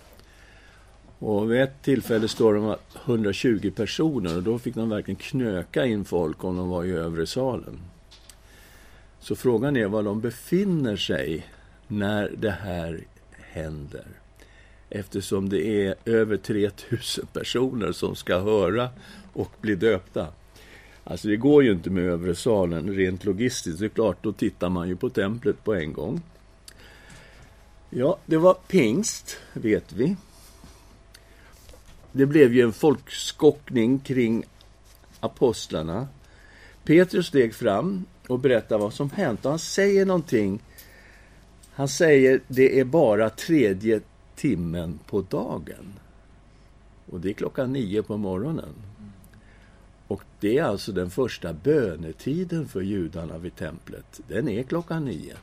Och 1.18 1.52
vid 1.52 1.60
ett 1.60 1.82
tillfälle 1.82 2.28
står 2.28 2.54
de 2.54 2.76
120 3.04 3.72
personer 3.76 4.36
och 4.36 4.42
då 4.42 4.58
fick 4.58 4.74
de 4.74 4.88
verkligen 4.88 5.20
knöka 5.20 5.86
in 5.86 6.04
folk 6.04 6.44
om 6.44 6.56
de 6.56 6.68
var 6.68 6.84
i 6.84 6.90
övre 6.90 7.26
salen. 7.26 7.78
Så 9.20 9.36
frågan 9.36 9.76
är 9.76 9.86
var 9.86 10.02
de 10.02 10.20
befinner 10.20 10.96
sig 10.96 11.46
när 11.88 12.32
det 12.38 12.50
här 12.50 13.04
händer 13.30 14.06
eftersom 14.90 15.48
det 15.48 15.86
är 15.86 15.94
över 16.04 16.36
3000 16.36 17.26
personer 17.32 17.92
som 17.92 18.16
ska 18.16 18.38
höra 18.38 18.88
och 19.32 19.52
bli 19.60 19.74
döpta. 19.74 20.26
Alltså 21.04 21.28
det 21.28 21.36
går 21.36 21.64
ju 21.64 21.72
inte 21.72 21.90
med 21.90 22.04
övre 22.04 22.34
salen 22.34 22.94
rent 22.94 23.24
logistiskt. 23.24 23.78
Det 23.80 23.86
är 23.86 23.88
klart, 23.88 24.22
då 24.22 24.32
tittar 24.32 24.68
man 24.68 24.88
ju 24.88 24.96
på 24.96 25.10
templet 25.10 25.64
på 25.64 25.74
en 25.74 25.92
gång. 25.92 26.22
Ja, 27.90 28.18
det 28.26 28.36
var 28.36 28.54
pingst, 28.54 29.36
vet 29.52 29.92
vi. 29.92 30.16
Det 32.12 32.26
blev 32.26 32.54
ju 32.54 32.62
en 32.62 32.72
folkskockning 32.72 33.98
kring 33.98 34.44
apostlarna. 35.20 36.08
Petrus 36.84 37.26
steg 37.26 37.54
fram 37.54 38.04
och 38.26 38.38
berättade 38.38 38.82
vad 38.82 38.94
som 38.94 39.10
hänt. 39.10 39.44
Och 39.44 39.50
han 39.50 39.58
säger 39.58 40.06
någonting. 40.06 40.62
Han 41.72 41.88
säger 41.88 42.40
det 42.48 42.80
är 42.80 42.84
bara 42.84 43.30
tredje 43.30 44.00
timmen 44.40 44.98
på 45.06 45.20
dagen. 45.20 45.98
Och 47.10 47.20
det 47.20 47.28
är 47.28 47.32
klockan 47.32 47.72
nio 47.72 48.02
på 48.02 48.16
morgonen. 48.16 48.74
Och 50.06 50.22
det 50.40 50.58
är 50.58 50.62
alltså 50.62 50.92
den 50.92 51.10
första 51.10 51.52
bönetiden 51.52 52.68
för 52.68 52.80
judarna 52.80 53.38
vid 53.38 53.56
templet. 53.56 54.20
Den 54.28 54.48
är 54.48 54.62
klockan 54.62 55.04
nio. 55.04 55.36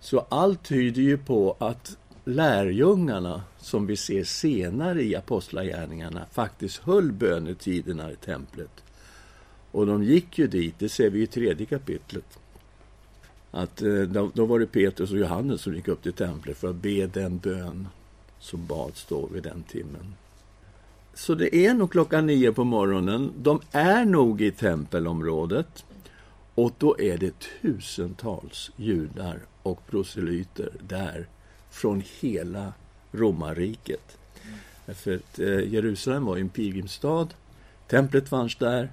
Så 0.00 0.26
allt 0.28 0.62
tyder 0.62 1.02
ju 1.02 1.18
på 1.18 1.56
att 1.58 1.96
lärjungarna, 2.24 3.42
som 3.58 3.86
vi 3.86 3.96
ser 3.96 4.24
senare 4.24 5.02
i 5.02 5.16
Apostlagärningarna, 5.16 6.26
faktiskt 6.32 6.78
höll 6.78 7.12
bönetiderna 7.12 8.12
i 8.12 8.16
templet. 8.16 8.84
Och 9.70 9.86
de 9.86 10.02
gick 10.02 10.38
ju 10.38 10.46
dit, 10.46 10.74
det 10.78 10.88
ser 10.88 11.10
vi 11.10 11.22
i 11.22 11.26
tredje 11.26 11.66
kapitlet. 11.66 12.38
Att 13.50 13.82
eh, 13.82 14.00
då, 14.00 14.30
då 14.34 14.44
var 14.44 14.58
det 14.58 14.66
Petrus 14.66 15.10
och 15.10 15.18
Johannes 15.18 15.60
som 15.60 15.74
gick 15.74 15.88
upp 15.88 16.02
till 16.02 16.12
templet 16.12 16.56
för 16.56 16.70
att 16.70 16.76
be 16.76 17.06
den 17.06 17.38
bön 17.38 17.88
som 18.38 18.66
bads 18.66 19.06
då 19.08 19.26
vid 19.26 19.42
den 19.42 19.62
timmen. 19.62 20.14
Så 21.14 21.34
det 21.34 21.56
är 21.56 21.74
nog 21.74 21.90
klockan 21.90 22.26
nio 22.26 22.52
på 22.52 22.64
morgonen. 22.64 23.32
De 23.36 23.60
är 23.72 24.04
nog 24.04 24.42
i 24.42 24.50
tempelområdet. 24.50 25.84
Och 26.54 26.72
då 26.78 27.00
är 27.00 27.18
det 27.18 27.34
tusentals 27.62 28.70
judar 28.76 29.38
och 29.62 29.86
proselyter 29.86 30.70
där 30.88 31.26
från 31.70 32.02
hela 32.20 32.72
romarriket. 33.12 34.18
För 34.86 35.16
att 35.16 35.38
eh, 35.38 35.72
Jerusalem 35.72 36.24
var 36.24 36.36
en 36.36 36.48
pilgrimsstad. 36.48 37.28
Templet 37.88 38.28
fanns 38.28 38.56
där. 38.56 38.88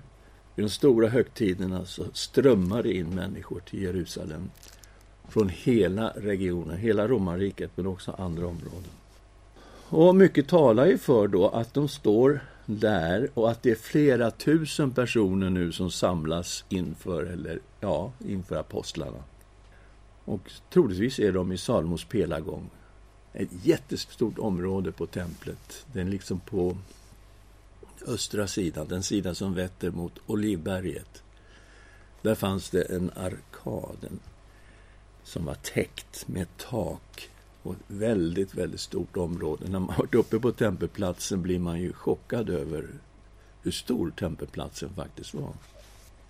Vid 0.55 0.65
de 0.65 0.69
stora 0.69 1.07
högtiderna 1.07 1.85
så 1.85 2.03
det 2.83 2.93
in 2.93 3.15
människor 3.15 3.59
till 3.59 3.81
Jerusalem 3.81 4.49
från 5.29 5.49
hela 5.49 6.09
regionen, 6.09 6.77
hela 6.77 7.07
romarriket, 7.07 7.71
men 7.75 7.87
också 7.87 8.11
andra 8.17 8.47
områden. 8.47 8.91
Och 9.89 10.15
mycket 10.15 10.47
talar 10.47 10.85
ju 10.85 10.97
för 10.97 11.27
då 11.27 11.49
att 11.49 11.73
de 11.73 11.87
står 11.87 12.39
där 12.65 13.29
och 13.33 13.51
att 13.51 13.63
det 13.63 13.71
är 13.71 13.75
flera 13.75 14.31
tusen 14.31 14.91
personer 14.91 15.49
nu 15.49 15.71
som 15.71 15.91
samlas 15.91 16.65
inför, 16.69 17.23
eller 17.23 17.59
ja, 17.79 18.11
inför 18.19 18.55
apostlarna. 18.55 19.23
Och 20.25 20.51
troligtvis 20.69 21.19
är 21.19 21.31
de 21.31 21.51
i 21.51 21.57
Salmos 21.57 22.05
pelargång. 22.05 22.69
Ett 23.33 23.49
jättestort 23.63 24.39
område 24.39 24.91
på 24.91 25.05
templet. 25.05 25.85
Den 25.93 26.09
liksom 26.09 26.39
på 26.39 26.77
östra 28.07 28.47
sidan, 28.47 28.87
den 28.87 29.03
sida 29.03 29.35
som 29.35 29.53
vetter 29.53 29.91
mot 29.91 30.13
Olivberget. 30.27 31.23
Där 32.21 32.35
fanns 32.35 32.69
det 32.69 32.81
en 32.81 33.11
arkad 33.15 34.07
som 35.23 35.45
var 35.45 35.55
täckt 35.55 36.27
med 36.27 36.47
tak 36.57 37.29
och 37.63 37.73
ett 37.73 37.79
väldigt, 37.87 38.55
väldigt 38.55 38.79
stort 38.79 39.17
område. 39.17 39.69
När 39.69 39.79
man 39.79 39.89
har 39.89 39.97
varit 40.03 40.15
uppe 40.15 40.39
på 40.39 40.51
tempelplatsen 40.51 41.41
blir 41.41 41.59
man 41.59 41.81
ju 41.81 41.93
chockad 41.93 42.49
över 42.49 42.87
hur 43.61 43.71
stor 43.71 44.11
tempelplatsen 44.11 44.89
faktiskt 44.95 45.33
var. 45.33 45.53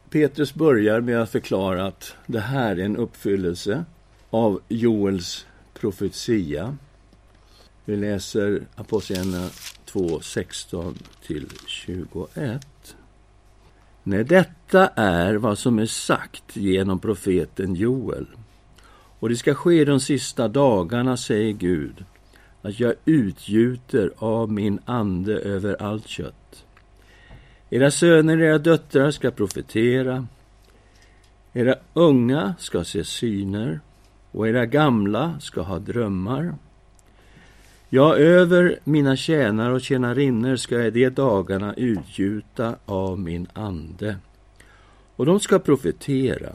Petrus 0.10 0.54
börjar 0.54 1.02
med 1.02 1.22
att 1.22 1.30
förklara 1.30 1.88
att 1.88 2.14
det 2.26 2.40
här 2.40 2.76
är 2.76 2.86
en 2.86 2.98
uppfyllelse 2.98 3.86
av 4.30 4.62
Joels 4.68 5.46
profetia. 5.74 6.78
Vi 7.86 7.96
läser 7.96 8.66
Apostlagärningarna 8.76 9.50
2, 9.96 10.20
16 10.22 10.98
till 11.28 11.50
21. 11.66 12.96
Nej, 14.04 14.24
detta 14.24 14.88
är 14.88 15.36
vad 15.36 15.58
som 15.58 15.80
är 15.80 15.86
sagt 15.86 16.56
genom 16.56 17.00
profeten 17.00 17.76
Joel. 17.76 18.28
Och 19.20 19.30
det 19.30 19.36
ska 19.36 19.54
ske 19.54 19.86
de 19.86 20.00
sista 20.00 20.48
dagarna, 20.48 21.18
säger 21.18 21.52
Gud, 21.54 22.06
att 22.62 22.80
jag 22.80 22.94
utgjuter 23.06 24.12
av 24.18 24.52
min 24.52 24.80
ande 24.86 25.34
över 25.40 25.82
allt 25.82 26.08
kött. 26.08 26.66
Era 27.70 27.92
söner 27.92 28.38
och 28.38 28.44
era 28.44 28.58
döttrar 28.58 29.12
ska 29.12 29.32
profetera. 29.32 30.28
Era 31.54 31.76
unga 31.94 32.56
ska 32.60 32.84
se 32.84 33.04
syner 33.04 33.80
och 34.32 34.48
era 34.48 34.66
gamla 34.66 35.40
ska 35.40 35.62
ha 35.62 35.80
drömmar. 35.80 36.54
Ja, 37.90 38.16
över 38.16 38.80
mina 38.84 39.16
tjänare 39.16 39.74
och 39.74 39.82
tjänarinnor 39.82 40.56
ska 40.56 40.76
jag 40.76 40.94
de 40.94 41.10
dagarna 41.10 41.74
utgjuta 41.74 42.76
av 42.86 43.20
min 43.20 43.48
ande. 43.54 44.18
Och 45.16 45.26
de 45.26 45.40
ska 45.40 45.60
profetera. 45.60 46.50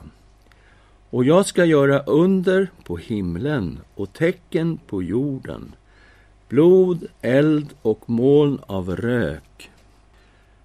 Och 1.11 1.25
jag 1.25 1.47
ska 1.47 1.65
göra 1.65 2.03
under 2.03 2.71
på 2.85 2.97
himlen 2.97 3.81
och 3.95 4.13
tecken 4.13 4.79
på 4.87 5.03
jorden, 5.03 5.73
blod, 6.49 7.07
eld 7.21 7.69
och 7.83 8.11
moln 8.11 8.59
av 8.67 8.97
rök. 8.97 9.71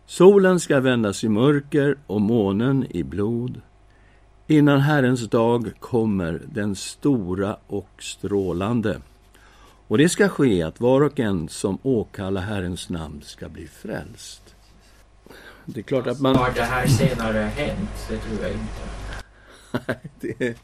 Solen 0.05 0.59
ska 0.59 0.79
vändas 0.79 1.23
i 1.23 1.29
mörker 1.29 1.97
och 2.07 2.21
månen 2.21 2.85
i 2.89 3.03
blod, 3.03 3.61
innan 4.47 4.79
Herrens 4.79 5.29
dag 5.29 5.71
kommer, 5.79 6.41
den 6.45 6.75
stora 6.75 7.57
och 7.67 7.89
strålande. 7.99 9.01
Och 9.87 9.97
det 9.97 10.09
ska 10.09 10.29
ske 10.29 10.63
att 10.63 10.79
var 10.79 11.01
och 11.01 11.19
en 11.19 11.49
som 11.49 11.77
åkallar 11.83 12.41
Herrens 12.41 12.89
namn 12.89 13.21
ska 13.21 13.49
bli 13.49 13.67
frälst. 13.67 14.55
Det 15.65 15.79
är 15.79 15.83
klart 15.83 16.07
att 16.07 16.19
man... 16.19 16.35
Har 16.35 16.51
det 16.51 16.61
här 16.61 16.87
senare 16.87 17.37
hänt? 17.37 17.89
Det 18.09 18.17
tror 18.17 18.39
jag 18.41 18.51
inte. 18.51 19.99
det, 20.19 20.57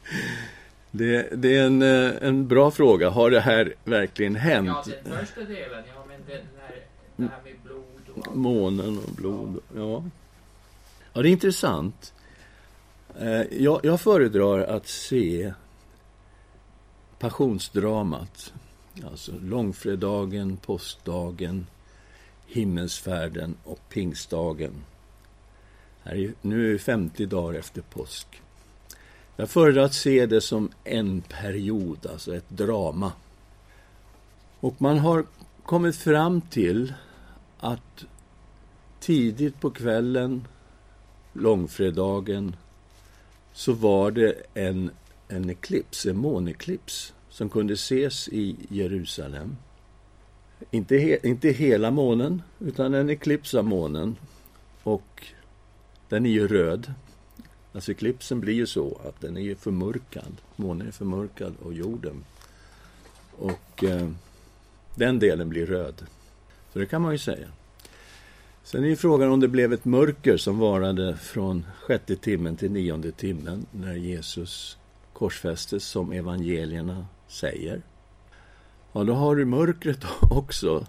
det, 0.90 1.28
det, 1.32 1.56
är 1.56 1.64
en, 1.64 1.82
eh, 1.82 2.12
en 2.20 2.48
bra 2.48 2.70
fråga. 2.70 3.10
Har 3.10 3.30
det 3.30 3.40
här 3.40 3.74
verkligen 3.84 4.36
hänt? 4.36 4.68
Ja, 4.68 4.84
den 5.04 5.18
första 5.18 5.40
delen, 5.40 5.84
ja, 5.94 6.04
men 6.08 6.20
den 6.26 6.46
här, 6.60 6.76
det 7.16 7.22
här 7.22 7.40
med 7.44 7.54
blod 7.64 8.26
och... 8.26 8.36
Månen 8.36 8.98
och 8.98 9.12
blod, 9.12 9.60
ja. 9.76 10.04
Ja, 11.12 11.22
det 11.22 11.28
är 11.28 11.32
intressant. 11.32 12.14
Eh, 13.20 13.42
jag, 13.62 13.80
jag 13.82 14.00
föredrar 14.00 14.60
att 14.60 14.86
se 14.86 15.52
passionsdramat. 17.18 18.52
Alltså 19.04 19.32
långfredagen, 19.42 20.56
påskdagen, 20.56 21.66
himmelsfärden 22.46 23.54
och 23.64 23.88
pingstdagen. 23.88 24.72
Nu 26.40 26.68
är 26.68 26.72
det 26.72 26.78
50 26.78 27.26
dagar 27.26 27.58
efter 27.58 27.82
påsk. 27.82 28.42
Jag 29.36 29.50
föredrar 29.50 29.82
att 29.82 29.94
se 29.94 30.26
det 30.26 30.40
som 30.40 30.70
en 30.84 31.20
period, 31.20 32.06
alltså 32.06 32.36
ett 32.36 32.48
drama. 32.48 33.12
Och 34.60 34.82
man 34.82 34.98
har 34.98 35.24
kommit 35.62 35.96
fram 35.96 36.40
till 36.40 36.94
att 37.58 38.04
tidigt 39.00 39.60
på 39.60 39.70
kvällen, 39.70 40.46
långfredagen, 41.32 42.56
så 43.52 43.72
var 43.72 44.10
det 44.10 44.34
en, 44.54 44.90
en 45.28 45.50
eklips, 45.50 46.06
en 46.06 46.16
måneklips, 46.16 47.12
som 47.32 47.48
kunde 47.48 47.74
ses 47.74 48.28
i 48.28 48.56
Jerusalem. 48.68 49.56
Inte, 50.70 50.96
he, 50.96 51.18
inte 51.22 51.48
hela 51.48 51.90
månen, 51.90 52.42
utan 52.58 52.94
en 52.94 53.10
eklips 53.10 53.54
av 53.54 53.64
månen. 53.64 54.16
Och 54.82 55.26
den 56.08 56.26
är 56.26 56.30
ju 56.30 56.48
röd. 56.48 56.92
Alltså 57.72 57.92
eklipsen 57.92 58.40
blir 58.40 58.54
ju 58.54 58.66
så 58.66 59.00
att 59.04 59.20
den 59.20 59.36
är 59.36 59.54
förmörkad. 59.54 60.32
Månen 60.56 60.86
är 60.86 60.92
förmörkad 60.92 61.54
och 61.62 61.74
jorden. 61.74 62.24
Och 63.38 63.84
eh, 63.84 64.08
den 64.94 65.18
delen 65.18 65.48
blir 65.48 65.66
röd. 65.66 66.06
Så 66.72 66.78
det 66.78 66.86
kan 66.86 67.02
man 67.02 67.12
ju 67.12 67.18
säga. 67.18 67.48
Sen 68.62 68.84
är 68.84 68.88
ju 68.88 68.96
frågan 68.96 69.30
om 69.30 69.40
det 69.40 69.48
blev 69.48 69.72
ett 69.72 69.84
mörker 69.84 70.36
som 70.36 70.58
varade 70.58 71.16
från 71.16 71.66
sjätte 71.80 72.16
timmen 72.16 72.56
till 72.56 72.72
nionde 72.72 73.12
timmen 73.12 73.66
när 73.70 73.94
Jesus 73.94 74.78
korsfästes 75.22 75.84
som 75.84 76.12
evangelierna 76.12 77.06
säger. 77.28 77.82
Ja, 78.92 79.04
då 79.04 79.14
har 79.14 79.36
du 79.36 79.44
mörkret 79.44 80.04
också. 80.30 80.86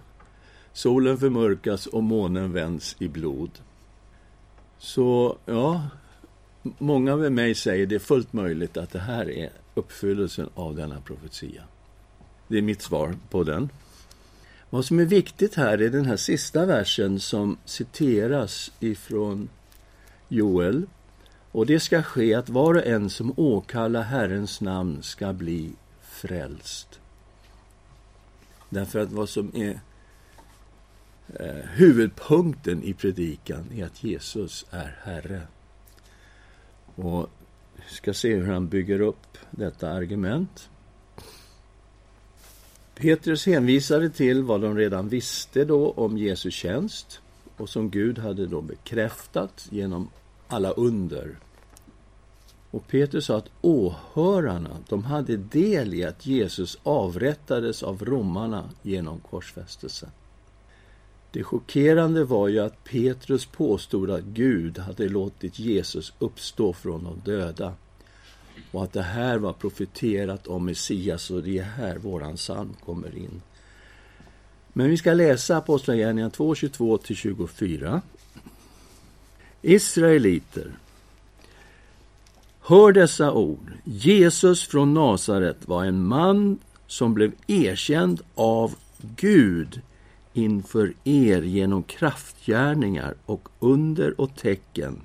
Solen 0.73 1.17
förmörkas 1.17 1.87
och 1.87 2.03
månen 2.03 2.53
vänds 2.53 2.95
i 2.99 3.07
blod. 3.07 3.51
Så, 4.77 5.37
ja, 5.45 5.81
Många 6.77 7.15
med 7.15 7.31
mig 7.31 7.55
säger 7.55 7.85
det 7.85 7.95
är 7.95 7.99
fullt 7.99 8.33
möjligt 8.33 8.77
att 8.77 8.91
det 8.91 8.99
här 8.99 9.29
är 9.29 9.49
uppfyllelsen 9.73 10.49
av 10.55 10.75
denna 10.75 11.01
profetia. 11.01 11.63
Det 12.47 12.57
är 12.57 12.61
mitt 12.61 12.81
svar 12.81 13.15
på 13.29 13.43
den. 13.43 13.69
Vad 14.69 14.85
som 14.85 14.99
är 14.99 15.05
viktigt 15.05 15.55
här 15.55 15.81
är 15.81 15.89
den 15.89 16.05
här 16.05 16.17
sista 16.17 16.65
versen 16.65 17.19
som 17.19 17.57
citeras 17.65 18.71
ifrån 18.79 19.49
Joel. 20.27 20.85
Och 21.53 21.65
det 21.65 21.79
ska 21.79 22.03
ske 22.03 22.33
att 22.33 22.49
var 22.49 22.73
och 22.73 22.85
en 22.85 23.09
som 23.09 23.33
åkallar 23.37 24.01
Herrens 24.01 24.61
namn 24.61 25.03
ska 25.03 25.33
bli 25.33 25.73
frälst. 26.01 26.99
Därför 28.69 28.99
att 28.99 29.11
vad 29.11 29.29
som 29.29 29.51
är 29.55 29.79
eh, 31.39 31.65
huvudpunkten 31.73 32.83
i 32.83 32.93
predikan 32.93 33.65
är 33.75 33.85
att 33.85 34.03
Jesus 34.03 34.65
är 34.69 34.97
Herre. 35.03 35.41
Och 36.95 37.29
vi 37.75 37.95
ska 37.95 38.13
se 38.13 38.35
hur 38.35 38.53
han 38.53 38.67
bygger 38.67 39.01
upp 39.01 39.37
detta 39.51 39.89
argument. 39.89 40.69
Petrus 42.95 43.45
hänvisade 43.45 44.09
till 44.09 44.43
vad 44.43 44.61
de 44.61 44.77
redan 44.77 45.09
visste 45.09 45.65
då 45.65 45.91
om 45.91 46.17
Jesu 46.17 46.51
tjänst 46.51 47.19
och 47.57 47.69
som 47.69 47.89
Gud 47.89 48.19
hade 48.19 48.47
då 48.47 48.61
bekräftat 48.61 49.67
genom 49.69 50.09
alla 50.53 50.71
under. 50.71 51.35
Och 52.71 52.87
Petrus 52.87 53.25
sa 53.25 53.37
att 53.37 53.49
åhörarna, 53.61 54.77
de 54.89 55.03
hade 55.03 55.37
del 55.37 55.93
i 55.93 56.03
att 56.03 56.25
Jesus 56.25 56.77
avrättades 56.83 57.83
av 57.83 58.05
romarna 58.05 58.69
genom 58.81 59.19
korsfästelsen. 59.19 60.09
Det 61.31 61.43
chockerande 61.43 62.23
var 62.23 62.47
ju 62.47 62.59
att 62.59 62.83
Petrus 62.83 63.45
påstod 63.45 64.11
att 64.11 64.23
Gud 64.23 64.77
hade 64.77 65.09
låtit 65.09 65.59
Jesus 65.59 66.13
uppstå 66.19 66.73
från 66.73 67.03
de 67.03 67.31
döda 67.31 67.73
och 68.71 68.83
att 68.83 68.93
det 68.93 69.01
här 69.01 69.37
var 69.37 69.53
profeterat 69.53 70.47
om 70.47 70.65
Messias 70.65 71.31
och 71.31 71.43
det 71.43 71.57
är 71.57 71.63
här 71.63 71.97
våran 71.97 72.35
psalm 72.35 72.73
kommer 72.85 73.17
in. 73.17 73.41
Men 74.73 74.89
vi 74.89 74.97
ska 74.97 75.13
läsa 75.13 75.57
Apostlagärningarna 75.57 76.29
2, 76.29 76.53
22-24. 76.53 78.01
Israeliter, 79.65 80.71
Hör 82.62 82.91
dessa 82.91 83.32
ord. 83.32 83.71
Jesus 83.84 84.67
från 84.67 84.93
Nasaret 84.93 85.67
var 85.67 85.86
en 85.86 86.04
man 86.04 86.60
som 86.88 87.13
blev 87.13 87.32
erkänd 87.47 88.21
av 88.36 88.76
Gud 89.15 89.82
inför 90.34 90.93
er 91.04 91.41
genom 91.41 91.84
kraftgärningar 91.84 93.15
och 93.26 93.49
under 93.60 94.21
och 94.21 94.36
tecken. 94.36 95.02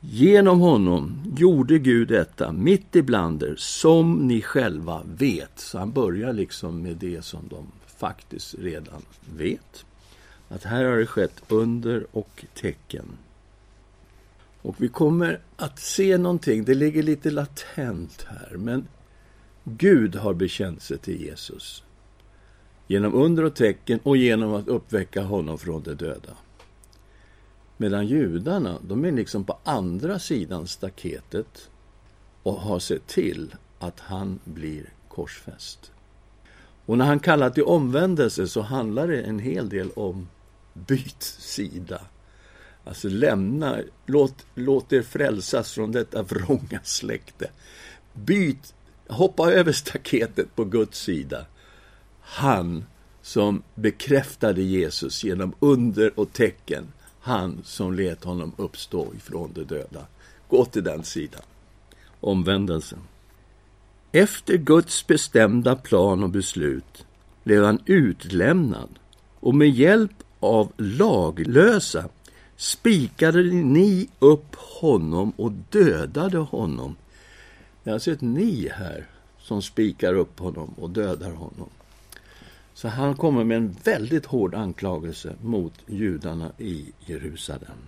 Genom 0.00 0.60
honom 0.60 1.22
gjorde 1.36 1.78
Gud 1.78 2.08
detta 2.08 2.52
mitt 2.52 2.96
ibland 2.96 3.42
er, 3.42 3.54
som 3.58 4.14
ni 4.28 4.42
själva 4.42 5.02
vet. 5.04 5.52
Så 5.60 5.78
han 5.78 5.92
börjar 5.92 6.32
liksom 6.32 6.82
med 6.82 6.96
det 6.96 7.24
som 7.24 7.48
de 7.48 7.66
faktiskt 7.96 8.54
redan 8.58 9.02
vet. 9.36 9.84
Att 10.48 10.64
här 10.64 10.84
har 10.84 10.96
det 10.96 11.06
skett 11.06 11.42
under 11.48 12.06
och 12.12 12.44
tecken. 12.54 13.06
Och 14.62 14.74
vi 14.78 14.88
kommer 14.88 15.40
att 15.56 15.78
se 15.78 16.18
någonting, 16.18 16.64
det 16.64 16.74
ligger 16.74 17.02
lite 17.02 17.30
latent 17.30 18.26
här, 18.28 18.56
men 18.56 18.88
Gud 19.64 20.16
har 20.16 20.34
bekänt 20.34 20.82
sig 20.82 20.98
till 20.98 21.20
Jesus 21.20 21.84
genom 22.86 23.14
under 23.14 23.44
och 23.44 23.54
tecken 23.54 24.00
och 24.02 24.16
genom 24.16 24.54
att 24.54 24.68
uppväcka 24.68 25.22
honom 25.22 25.58
från 25.58 25.82
de 25.82 25.94
döda. 25.94 26.36
Medan 27.76 28.06
judarna, 28.06 28.78
de 28.82 29.04
är 29.04 29.12
liksom 29.12 29.44
på 29.44 29.58
andra 29.64 30.18
sidan 30.18 30.66
staketet 30.66 31.70
och 32.42 32.54
har 32.54 32.78
sett 32.78 33.06
till 33.06 33.54
att 33.78 34.00
han 34.00 34.38
blir 34.44 34.92
korsfäst. 35.08 35.92
Och 36.86 36.98
när 36.98 37.04
han 37.04 37.20
kallar 37.20 37.50
till 37.50 37.62
omvändelse 37.62 38.48
så 38.48 38.60
handlar 38.60 39.08
det 39.08 39.22
en 39.22 39.38
hel 39.38 39.68
del 39.68 39.90
om 39.90 40.28
byt 40.74 41.22
sida. 41.22 42.00
Alltså 42.84 43.08
lämna, 43.08 43.78
låt, 44.06 44.46
låt 44.54 44.92
er 44.92 45.02
frälsas 45.02 45.72
från 45.72 45.92
detta 45.92 46.22
vrånga 46.28 46.80
släkte. 46.84 47.50
Byt, 48.12 48.74
hoppa 49.08 49.52
över 49.52 49.72
staketet 49.72 50.56
på 50.56 50.64
Guds 50.64 50.98
sida. 50.98 51.46
Han 52.20 52.84
som 53.22 53.62
bekräftade 53.74 54.62
Jesus 54.62 55.24
genom 55.24 55.54
under 55.60 56.20
och 56.20 56.32
tecken. 56.32 56.92
Han 57.20 57.60
som 57.64 57.94
lät 57.94 58.24
honom 58.24 58.52
uppstå 58.56 59.14
ifrån 59.14 59.52
de 59.54 59.64
döda. 59.64 60.06
Gå 60.48 60.64
till 60.64 60.84
den 60.84 61.04
sidan. 61.04 61.42
Omvändelsen. 62.20 62.98
Efter 64.12 64.56
Guds 64.56 65.06
bestämda 65.06 65.76
plan 65.76 66.22
och 66.22 66.30
beslut 66.30 67.06
blev 67.44 67.64
han 67.64 67.78
utlämnad 67.86 68.88
och 69.40 69.54
med 69.54 69.70
hjälp 69.70 70.12
av 70.40 70.72
laglösa 70.76 72.08
spikade 72.62 73.42
ni 73.42 74.08
upp 74.18 74.54
honom 74.54 75.32
och 75.36 75.52
dödade 75.70 76.38
honom. 76.38 76.96
Det 77.82 77.90
är 77.90 77.94
alltså 77.94 78.10
ett 78.10 78.20
ni 78.20 78.68
här 78.74 79.06
som 79.38 79.62
spikar 79.62 80.14
upp 80.14 80.38
honom 80.38 80.74
och 80.76 80.90
dödar 80.90 81.30
honom. 81.30 81.68
Så 82.74 82.88
han 82.88 83.16
kommer 83.16 83.44
med 83.44 83.56
en 83.56 83.76
väldigt 83.84 84.26
hård 84.26 84.54
anklagelse 84.54 85.32
mot 85.40 85.72
judarna 85.86 86.52
i 86.58 86.92
Jerusalem. 87.06 87.78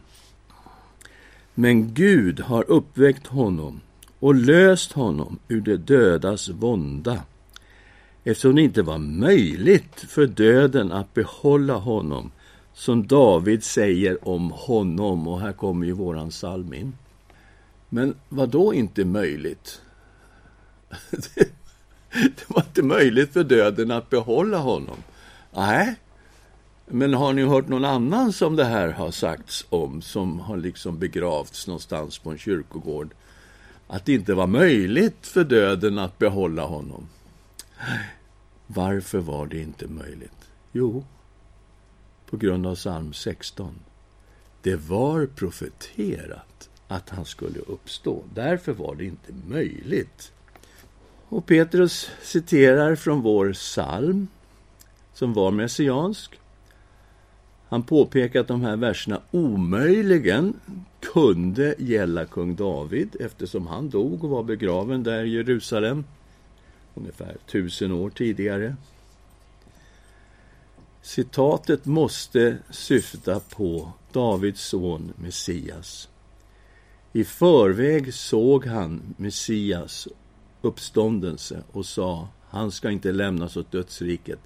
Men 1.55 1.95
Gud 1.95 2.41
har 2.41 2.71
uppväckt 2.71 3.27
honom 3.27 3.81
och 4.19 4.35
löst 4.35 4.93
honom 4.93 5.39
ur 5.49 5.61
de 5.61 5.77
dödas 5.77 6.49
vånda 6.49 7.23
eftersom 8.25 8.55
det 8.55 8.63
inte 8.63 8.83
var 8.83 8.99
möjligt 8.99 10.01
för 10.01 10.27
döden 10.27 10.93
att 10.93 11.15
behålla 11.15 11.75
honom 11.75 12.31
som 12.75 13.07
David 13.07 13.65
säger 13.65 14.29
om 14.29 14.51
honom. 14.51 15.29
Och 15.29 15.41
här 15.41 15.53
kommer 15.53 15.87
ju 15.87 15.93
våran 15.93 16.31
psalm 16.31 16.75
in. 16.75 16.93
Men 17.89 18.15
vad 18.29 18.49
då 18.49 18.75
inte 18.75 19.05
möjligt? 19.05 19.81
det 22.11 22.49
var 22.49 22.63
inte 22.63 22.83
möjligt 22.83 23.33
för 23.33 23.45
döden 23.45 23.91
att 23.91 24.11
behålla 24.11 24.59
honom. 24.59 24.97
Nej, 25.53 25.95
men 26.87 27.15
har 27.15 27.33
ni 27.33 27.43
hört 27.43 27.69
någon 27.69 27.85
annan 27.85 28.33
som 28.33 28.57
det 28.57 28.65
här 28.65 28.89
har 28.89 29.11
sagts 29.11 29.67
om, 29.69 30.03
som 30.03 30.41
har 30.41 30.57
liksom 30.57 30.99
begravts 30.99 31.67
någonstans 31.67 32.19
på 32.19 32.31
en 32.31 32.39
kyrkogård? 32.39 33.15
Att 33.87 34.05
det 34.05 34.13
inte 34.13 34.35
var 34.35 34.47
möjligt 34.47 35.27
för 35.27 35.45
döden 35.45 35.99
att 35.99 36.19
behålla 36.19 36.63
honom. 36.63 37.09
Varför 38.67 39.19
var 39.19 39.47
det 39.47 39.59
inte 39.59 39.87
möjligt? 39.87 40.51
Jo, 40.73 41.05
på 42.31 42.37
grund 42.37 42.67
av 42.67 42.75
psalm 42.75 43.13
16. 43.13 43.75
Det 44.63 44.77
var 44.77 45.27
profeterat 45.27 46.69
att 46.89 47.11
han 47.11 47.25
skulle 47.25 47.59
uppstå. 47.59 48.23
Därför 48.35 48.73
var 48.73 48.95
det 48.95 49.05
inte 49.05 49.33
möjligt. 49.49 50.33
Och 51.29 51.47
Petrus 51.47 52.11
citerar 52.23 52.95
från 52.95 53.21
vår 53.21 53.53
psalm, 53.53 54.29
som 55.15 55.33
var 55.33 55.51
messiansk. 55.51 56.41
Han 57.69 57.83
påpekar 57.83 58.41
att 58.41 58.49
de 58.49 58.63
här 58.63 58.77
verserna 58.77 59.21
omöjligen 59.31 60.55
kunde 61.01 61.75
gälla 61.79 62.25
kung 62.25 62.55
David 62.55 63.17
eftersom 63.21 63.67
han 63.67 63.91
dog 63.91 64.25
och 64.25 64.31
var 64.31 64.43
begraven 64.43 65.03
där 65.03 65.25
i 65.25 65.35
Jerusalem 65.35 66.05
ungefär 66.95 67.37
tusen 67.47 67.93
år 67.93 68.11
tidigare. 68.11 68.77
Citatet 71.05 71.87
måste 71.87 72.59
syfta 72.71 73.41
på 73.41 73.93
Davids 74.13 74.61
son 74.61 75.13
Messias. 75.17 76.09
I 77.13 77.25
förväg 77.25 78.15
såg 78.15 78.67
han 78.67 79.15
Messias 79.17 80.09
uppståndelse 80.63 81.63
och 81.73 81.87
sa 81.87 82.29
han 82.49 82.71
ska 82.71 82.91
inte 82.91 83.13
lämnas 83.13 83.57
åt 83.57 83.73
dödsriket. 83.73 84.39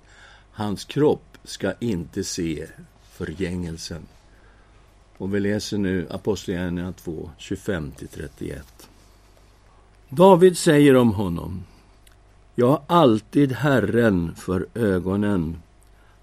Hans 0.53 0.85
kropp 0.85 1.39
ska 1.45 1.73
inte 1.81 2.25
se 2.25 2.67
förgängelsen. 3.13 4.07
Och 5.17 5.35
vi 5.35 5.41
läser 5.41 5.79
nu 5.79 6.07
Apostlagärningarna 6.11 6.93
2, 6.93 7.31
25-31. 7.39 8.61
David 10.09 10.59
säger 10.59 10.97
om 10.97 11.13
honom 11.13 11.65
Jag 12.55 12.69
har 12.69 12.83
alltid 12.87 13.53
Herren 13.53 14.35
för 14.35 14.67
ögonen. 14.75 15.57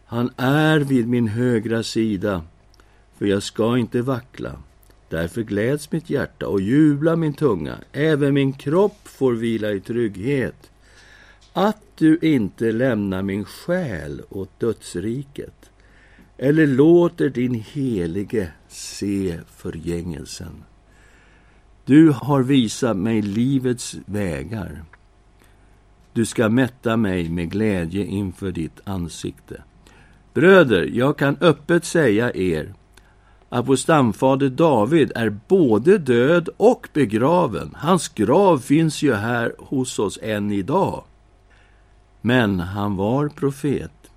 Han 0.05 0.29
är 0.37 0.79
vid 0.79 1.07
min 1.07 1.27
högra 1.27 1.83
sida, 1.83 2.43
för 3.17 3.25
jag 3.25 3.43
ska 3.43 3.77
inte 3.77 4.01
vackla. 4.01 4.51
Därför 5.09 5.41
gläds 5.41 5.91
mitt 5.91 6.09
hjärta 6.09 6.47
och 6.47 6.61
jublar 6.61 7.15
min 7.15 7.33
tunga. 7.33 7.77
Även 7.91 8.33
min 8.33 8.53
kropp 8.53 9.07
får 9.07 9.33
vila 9.33 9.71
i 9.71 9.79
trygghet. 9.79 10.71
Att 11.53 11.81
du 11.97 12.19
inte 12.21 12.71
lämnar 12.71 13.21
min 13.21 13.45
själ 13.45 14.21
åt 14.29 14.59
dödsriket 14.59 15.69
eller 16.37 16.67
låter 16.67 17.29
din 17.29 17.53
helige 17.53 18.51
se 18.67 19.39
förgängelsen. 19.55 20.63
Du 21.85 22.11
har 22.11 22.43
visat 22.43 22.97
mig 22.97 23.21
livets 23.21 23.95
vägar. 24.05 24.83
Du 26.13 26.25
ska 26.25 26.49
mätta 26.49 26.97
mig 26.97 27.29
med 27.29 27.51
glädje 27.51 28.05
inför 28.05 28.51
ditt 28.51 28.79
ansikte. 28.83 29.61
Bröder, 30.35 30.89
jag 30.93 31.17
kan 31.17 31.37
öppet 31.41 31.85
säga 31.85 32.35
er 32.35 32.73
att 33.49 33.67
vår 33.67 33.75
stamfader 33.75 34.49
David 34.49 35.11
är 35.15 35.39
både 35.47 35.97
död 35.97 36.49
och 36.57 36.87
begraven. 36.93 37.75
Hans 37.77 38.09
grav 38.09 38.59
finns 38.59 39.01
ju 39.01 39.13
här 39.13 39.53
hos 39.57 39.99
oss 39.99 40.19
än 40.21 40.51
idag. 40.51 41.03
Men 42.21 42.59
han 42.59 42.95
var 42.95 43.29
profet 43.29 44.11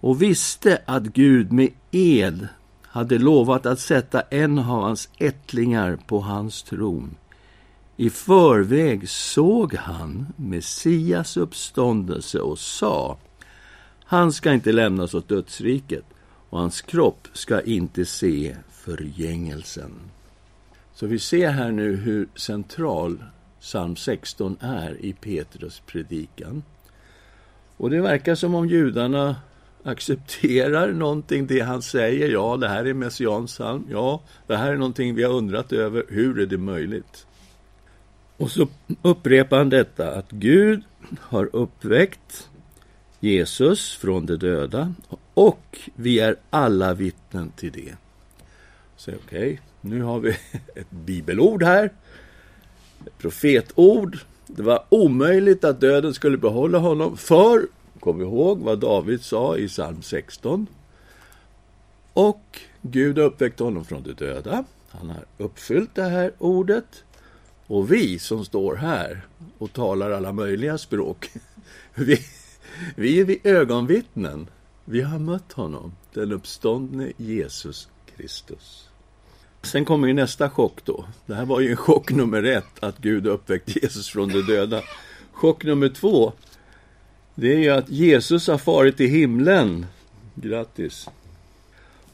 och 0.00 0.22
visste 0.22 0.82
att 0.86 1.02
Gud 1.02 1.52
med 1.52 1.70
ed 1.90 2.48
hade 2.82 3.18
lovat 3.18 3.66
att 3.66 3.80
sätta 3.80 4.20
en 4.20 4.58
av 4.58 4.64
hans 4.64 5.08
ättlingar 5.18 5.98
på 6.06 6.20
hans 6.20 6.62
tron. 6.62 7.14
I 7.96 8.10
förväg 8.10 9.08
såg 9.08 9.74
han 9.74 10.26
Messias 10.36 11.36
uppståndelse 11.36 12.38
och 12.38 12.58
sa 12.58 13.18
han 14.10 14.32
ska 14.32 14.52
inte 14.52 14.72
lämnas 14.72 15.14
åt 15.14 15.28
dödsriket 15.28 16.04
och 16.50 16.58
hans 16.58 16.80
kropp 16.80 17.28
ska 17.32 17.60
inte 17.60 18.04
se 18.04 18.56
förgängelsen. 18.70 19.90
Så 20.94 21.06
vi 21.06 21.18
ser 21.18 21.50
här 21.50 21.70
nu 21.70 21.96
hur 21.96 22.28
central 22.34 23.24
psalm 23.60 23.96
16 23.96 24.56
är 24.60 24.96
i 25.00 25.12
Petrus 25.12 25.82
predikan. 25.86 26.62
Och 27.76 27.90
det 27.90 28.00
verkar 28.00 28.34
som 28.34 28.54
om 28.54 28.68
judarna 28.68 29.36
accepterar 29.82 30.92
någonting, 30.92 31.46
det 31.46 31.60
han 31.60 31.82
säger. 31.82 32.28
Ja, 32.28 32.56
det 32.56 32.68
här 32.68 32.84
är 32.84 32.94
messians 32.94 33.52
psalm. 33.52 33.86
Ja, 33.90 34.22
det 34.46 34.56
här 34.56 34.72
är 34.72 34.76
någonting 34.76 35.14
vi 35.14 35.22
har 35.22 35.32
undrat 35.32 35.72
över. 35.72 36.04
Hur 36.08 36.40
är 36.40 36.46
det 36.46 36.58
möjligt? 36.58 37.26
Och 38.36 38.50
så 38.50 38.68
upprepar 39.02 39.58
han 39.58 39.70
detta, 39.70 40.10
att 40.10 40.30
Gud 40.30 40.82
har 41.20 41.50
uppväckt 41.52 42.48
Jesus 43.20 43.96
från 43.96 44.26
de 44.26 44.36
döda 44.36 44.94
och 45.34 45.78
vi 45.94 46.18
är 46.18 46.36
alla 46.50 46.94
vittnen 46.94 47.52
till 47.56 47.72
det. 47.72 47.96
Så 48.96 49.10
okej, 49.10 49.38
okay, 49.38 49.58
nu 49.80 50.02
har 50.02 50.20
vi 50.20 50.30
ett 50.74 50.90
bibelord 50.90 51.62
här. 51.62 51.92
Ett 53.06 53.18
profetord. 53.18 54.18
Det 54.46 54.62
var 54.62 54.84
omöjligt 54.88 55.64
att 55.64 55.80
döden 55.80 56.14
skulle 56.14 56.36
behålla 56.36 56.78
honom, 56.78 57.16
för, 57.16 57.66
kom 58.00 58.20
ihåg 58.20 58.58
vad 58.58 58.78
David 58.78 59.22
sa 59.22 59.56
i 59.56 59.68
psalm 59.68 60.02
16. 60.02 60.66
Och 62.12 62.60
Gud 62.82 63.18
har 63.18 63.24
uppväckt 63.24 63.58
honom 63.58 63.84
från 63.84 64.02
de 64.02 64.12
döda. 64.12 64.64
Han 64.88 65.10
har 65.10 65.24
uppfyllt 65.38 65.94
det 65.94 66.02
här 66.02 66.32
ordet. 66.38 67.04
Och 67.66 67.92
vi 67.92 68.18
som 68.18 68.44
står 68.44 68.76
här 68.76 69.26
och 69.58 69.72
talar 69.72 70.10
alla 70.10 70.32
möjliga 70.32 70.78
språk, 70.78 71.30
vi, 71.94 72.18
vi 72.96 73.20
är 73.20 73.24
vid 73.24 73.46
ögonvittnen. 73.46 74.46
Vi 74.84 75.02
har 75.02 75.18
mött 75.18 75.52
honom, 75.52 75.92
den 76.12 76.32
uppståndne 76.32 77.12
Jesus 77.16 77.88
Kristus. 78.16 78.88
Sen 79.62 79.84
kommer 79.84 80.08
ju 80.08 80.14
nästa 80.14 80.50
chock 80.50 80.84
då. 80.84 81.04
Det 81.26 81.34
här 81.34 81.44
var 81.44 81.60
ju 81.60 81.70
en 81.70 81.76
chock 81.76 82.10
nummer 82.10 82.42
ett, 82.42 82.64
att 82.80 82.98
Gud 82.98 83.26
uppväckt 83.26 83.76
Jesus 83.82 84.08
från 84.08 84.28
de 84.28 84.42
döda. 84.42 84.82
Chock 85.32 85.64
nummer 85.64 85.88
två, 85.88 86.32
det 87.34 87.52
är 87.54 87.58
ju 87.58 87.70
att 87.70 87.90
Jesus 87.90 88.46
har 88.46 88.58
farit 88.58 88.96
till 88.96 89.10
himlen. 89.10 89.86
Grattis! 90.34 91.08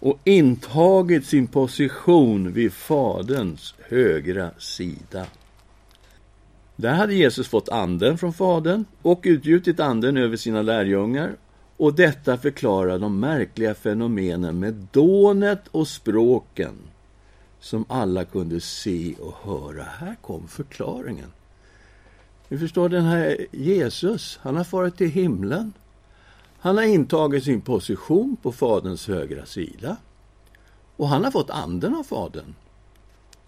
Och 0.00 0.20
intagit 0.24 1.26
sin 1.26 1.46
position 1.46 2.52
vid 2.52 2.72
Faderns 2.72 3.74
högra 3.88 4.50
sida. 4.58 5.26
Där 6.76 6.94
hade 6.94 7.14
Jesus 7.14 7.48
fått 7.48 7.68
anden 7.68 8.18
från 8.18 8.32
Fadern 8.32 8.84
och 9.02 9.20
utgjutit 9.24 9.80
anden 9.80 10.16
över 10.16 10.36
sina 10.36 10.62
lärjungar 10.62 11.36
och 11.76 11.94
detta 11.94 12.36
förklarar 12.38 12.98
de 12.98 13.20
märkliga 13.20 13.74
fenomenen 13.74 14.58
med 14.58 14.86
dånet 14.92 15.68
och 15.70 15.88
språken 15.88 16.74
som 17.60 17.84
alla 17.88 18.24
kunde 18.24 18.60
se 18.60 19.14
och 19.20 19.34
höra. 19.42 19.82
Här 19.82 20.16
kom 20.22 20.48
förklaringen. 20.48 21.32
Ni 22.48 22.58
förstår 22.58 22.88
den 22.88 23.04
här 23.04 23.46
Jesus, 23.52 24.38
han 24.42 24.56
har 24.56 24.64
farit 24.64 24.96
till 24.96 25.10
himlen. 25.10 25.72
Han 26.58 26.76
har 26.76 26.84
intagit 26.84 27.44
sin 27.44 27.60
position 27.60 28.36
på 28.42 28.52
Faderns 28.52 29.08
högra 29.08 29.46
sida. 29.46 29.96
Och 30.96 31.08
han 31.08 31.24
har 31.24 31.30
fått 31.30 31.50
anden 31.50 31.94
av 31.94 32.02
Fadern. 32.02 32.54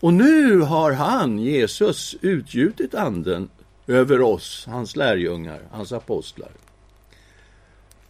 Och 0.01 0.15
nu 0.15 0.61
har 0.61 0.93
han, 0.93 1.39
Jesus, 1.39 2.17
utgjutit 2.21 2.95
anden 2.95 3.49
över 3.87 4.21
oss, 4.21 4.67
hans 4.69 4.97
lärjungar, 4.97 5.61
hans 5.71 5.93
apostlar. 5.93 6.51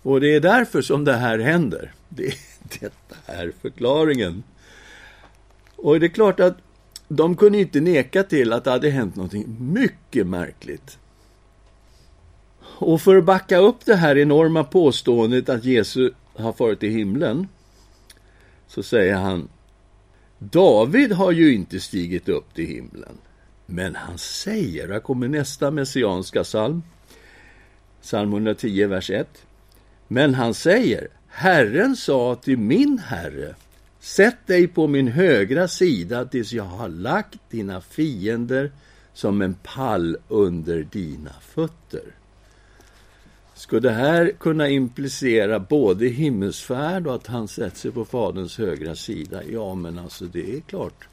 Och 0.02 0.20
det 0.20 0.34
är 0.34 0.40
därför 0.40 0.82
som 0.82 1.04
det 1.04 1.16
här 1.16 1.38
händer. 1.38 1.92
Det, 2.08 2.34
detta 2.80 3.16
är 3.32 3.52
förklaringen. 3.62 4.42
Och 5.76 6.00
det 6.00 6.06
är 6.06 6.10
klart 6.10 6.40
att 6.40 6.56
de 7.08 7.36
kunde 7.36 7.58
inte 7.58 7.80
neka 7.80 8.22
till 8.22 8.52
att 8.52 8.64
det 8.64 8.70
hade 8.70 8.90
hänt 8.90 9.16
någonting 9.16 9.56
mycket 9.58 10.26
märkligt. 10.26 10.98
Och 12.60 13.00
för 13.00 13.16
att 13.16 13.24
backa 13.24 13.58
upp 13.58 13.84
det 13.84 13.96
här 13.96 14.18
enorma 14.18 14.64
påståendet 14.64 15.48
att 15.48 15.64
Jesus 15.64 16.12
har 16.34 16.52
farit 16.52 16.80
till 16.80 16.90
himlen 16.90 17.48
så 18.68 18.82
säger 18.82 19.14
han 19.14 19.48
David 20.38 21.12
har 21.12 21.32
ju 21.32 21.54
inte 21.54 21.80
stigit 21.80 22.28
upp 22.28 22.54
till 22.54 22.66
himlen. 22.66 23.18
Men 23.66 23.94
han 23.94 24.18
säger, 24.18 24.88
här 24.88 25.00
kommer 25.00 25.28
nästa 25.28 25.70
messianska 25.70 26.44
psalm, 26.44 26.82
psalm 28.02 28.32
110, 28.32 28.86
vers 28.86 29.10
1. 29.10 29.28
Men 30.08 30.34
han 30.34 30.54
säger, 30.54 31.08
Herren 31.28 31.96
sa 31.96 32.34
till 32.34 32.58
min 32.58 32.98
Herre, 32.98 33.54
sätt 34.00 34.46
dig 34.46 34.68
på 34.68 34.86
min 34.86 35.08
högra 35.08 35.68
sida 35.68 36.24
tills 36.24 36.52
jag 36.52 36.64
har 36.64 36.88
lagt 36.88 37.50
dina 37.50 37.80
fiender 37.80 38.72
som 39.14 39.42
en 39.42 39.54
pall 39.54 40.16
under 40.28 40.82
dina 40.92 41.32
fötter. 41.40 42.02
Skulle 43.56 43.80
det 43.80 43.92
här 43.92 44.32
kunna 44.38 44.68
implicera 44.68 45.58
både 45.60 46.06
himmelsfärd 46.06 47.06
och 47.06 47.14
att 47.14 47.26
han 47.26 47.48
sätter 47.48 47.76
sig 47.76 47.90
på 47.90 48.04
Faderns 48.04 48.58
högra 48.58 48.94
sida? 48.94 49.42
Ja, 49.44 49.74
men 49.74 49.98
alltså 49.98 50.24
det 50.24 50.56
är 50.56 50.60
klart. 50.60 51.08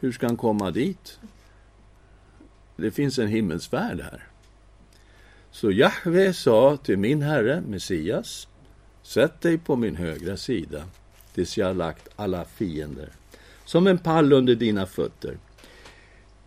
Hur 0.00 0.12
ska 0.12 0.26
han 0.26 0.36
komma 0.36 0.70
dit? 0.70 1.18
Det 2.76 2.90
finns 2.90 3.18
en 3.18 3.28
himmelsfärd 3.28 4.00
här. 4.00 4.28
Så 5.50 5.70
Jahve 5.70 6.32
sa 6.32 6.76
till 6.76 6.98
min 6.98 7.22
herre, 7.22 7.62
Messias, 7.68 8.48
sätt 9.02 9.40
dig 9.40 9.58
på 9.58 9.76
min 9.76 9.96
högra 9.96 10.36
sida 10.36 10.84
tills 11.34 11.58
jag 11.58 11.66
har 11.66 11.74
lagt 11.74 12.08
alla 12.16 12.44
fiender 12.44 13.08
som 13.64 13.86
en 13.86 13.98
pall 13.98 14.32
under 14.32 14.54
dina 14.54 14.86
fötter. 14.86 15.38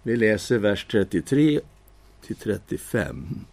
Vi 0.03 0.15
läser 0.15 0.57
vers 0.57 0.85
33 0.91 1.59
till 2.21 2.35
35. 2.35 3.45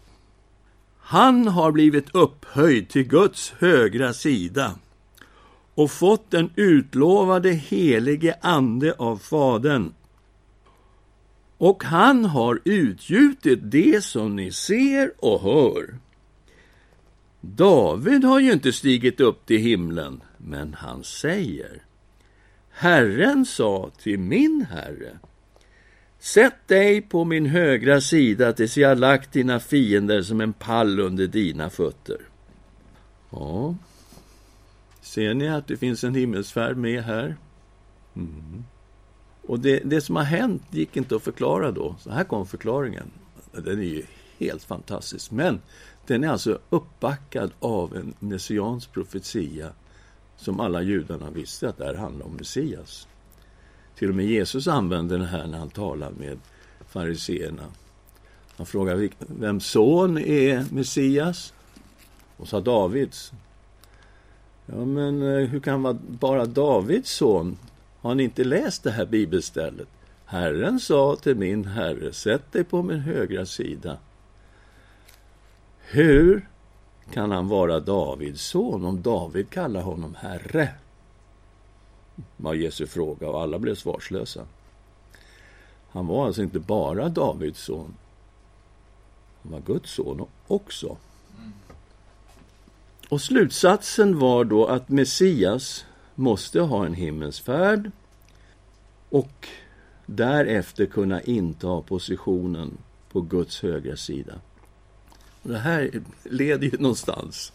Han 1.07 1.49
har 1.49 1.73
blivit 1.73 2.15
upphöjd 2.15 2.89
till 2.89 3.05
Guds 3.05 3.55
högra 3.59 4.13
sida 4.13 4.75
och 5.75 5.91
fått 5.91 6.31
den 6.31 6.51
utlovade 6.57 7.51
helige 7.51 8.37
Ande 8.41 8.95
av 8.99 9.17
Fadern. 9.17 9.93
Och 11.59 11.85
han 11.85 12.25
har 12.25 12.61
utgjutit 12.65 13.59
det 13.63 14.05
som 14.05 14.37
ni 14.37 14.53
ser 14.53 15.13
och 15.19 15.41
hör. 15.41 15.95
David 17.41 18.25
har 18.25 18.41
ju 18.41 18.53
inte 18.53 18.73
stigit 18.73 19.21
upp 19.21 19.47
till 19.47 19.61
himlen, 19.61 20.23
men 20.39 20.75
han 20.75 21.05
säger 21.05 21.83
Herren 22.71 23.47
sa 23.47 23.91
till 23.99 24.19
min 24.19 24.67
herre 24.71 25.19
Sätt 26.25 26.69
dig 26.69 27.01
på 27.01 27.25
min 27.25 27.47
högra 27.47 28.01
sida 28.01 28.53
tills 28.53 28.77
jag 28.77 28.99
lagt 28.99 29.33
dina 29.33 29.61
fiender 29.61 30.23
som 30.23 30.41
en 30.41 30.53
pall 30.53 31.01
under 31.01 31.27
dina 31.27 31.71
fötter. 31.71 32.19
Ja, 33.31 33.77
ser 35.01 35.35
ni 35.35 35.49
att 35.49 35.67
det 35.67 35.77
finns 35.77 36.05
en 36.05 36.15
himmelsfärd 36.15 36.77
med 36.77 37.03
här? 37.03 37.37
Mm. 38.17 38.65
Och 39.43 39.61
det, 39.61 39.81
det 39.85 40.01
som 40.01 40.17
har 40.17 40.23
hänt 40.23 40.63
gick 40.71 40.97
inte 40.97 41.17
att 41.17 41.23
förklara 41.23 41.71
då. 41.71 41.97
Så 41.99 42.11
här 42.11 42.25
kom 42.25 42.47
förklaringen. 42.47 43.11
Den 43.53 43.79
är 43.79 43.83
ju 43.83 44.03
helt 44.39 44.65
fantastisk. 44.65 45.31
Men 45.31 45.61
den 46.07 46.25
är 46.25 46.29
alltså 46.29 46.59
uppbackad 46.71 47.51
av 47.59 47.97
en 47.97 48.15
messiansk 48.19 48.93
profetia 48.93 49.73
som 50.37 50.61
alla 50.61 50.83
judarna 50.83 51.31
visste 51.31 51.69
att 51.69 51.79
det 51.79 51.85
här 51.85 51.95
handlar 51.95 52.27
om 52.27 52.37
Messias. 52.37 53.09
Till 53.99 54.09
och 54.09 54.15
med 54.15 54.27
Jesus 54.27 54.69
använder 54.69 55.19
den 55.19 55.27
här 55.27 55.47
när 55.47 55.59
han 55.59 55.71
talar 55.71 56.11
med 56.11 56.39
fariseerna. 56.89 57.65
Han 58.57 58.67
frågar 58.67 59.09
vem 59.19 59.61
son 59.61 60.19
är 60.19 60.67
Messias? 60.73 61.53
Och 62.37 62.49
sa 62.49 62.61
Davids. 62.61 63.33
Ja, 64.67 64.85
men 64.85 65.23
eh, 65.23 65.49
hur 65.49 65.61
kan 65.61 65.83
vara 65.83 65.99
bara 66.09 66.47
Davids 66.47 67.11
son? 67.11 67.57
Har 68.01 68.15
ni 68.15 68.23
inte 68.23 68.45
läst 68.45 68.83
det 68.83 68.91
här 68.91 69.07
bibelstället? 69.07 69.89
Herren 70.25 70.81
sa 70.81 71.17
till 71.17 71.37
min 71.37 71.65
herre, 71.65 72.13
sätt 72.13 72.53
dig 72.53 72.65
på 72.65 72.83
min 72.83 73.01
högra 73.01 73.47
sida. 73.47 73.97
Hur 75.79 76.49
kan 77.13 77.31
han 77.31 77.49
vara 77.49 77.81
Davids 77.81 78.43
son 78.43 78.85
om 78.85 79.03
David 79.03 79.51
kallar 79.51 79.83
honom 79.83 80.15
herre? 80.19 80.69
Var 82.37 82.55
Jesu 82.55 82.87
fråga 82.87 83.29
och 83.29 83.43
alla 83.43 83.59
blev 83.59 83.75
svarslösa. 83.75 84.47
Han 85.91 86.07
var 86.07 86.27
alltså 86.27 86.43
inte 86.43 86.59
bara 86.59 87.09
Davids 87.09 87.61
son. 87.61 87.95
Han 89.43 89.53
var 89.53 89.61
Guds 89.61 89.91
son 89.91 90.27
också. 90.47 90.97
Och 93.09 93.21
slutsatsen 93.21 94.19
var 94.19 94.45
då 94.45 94.67
att 94.67 94.89
Messias 94.89 95.85
måste 96.15 96.61
ha 96.61 96.87
en 96.87 96.95
himmelsfärd 96.95 97.91
och 99.09 99.49
därefter 100.07 100.87
kunna 100.87 101.23
inta 101.23 101.81
positionen 101.81 102.79
på 103.13 103.21
Guds 103.21 103.63
högra 103.63 103.97
sida. 103.97 104.35
Och 105.43 105.49
det 105.49 105.59
här 105.59 105.91
leder 106.23 106.67
ju 106.67 106.79
någonstans. 106.79 107.53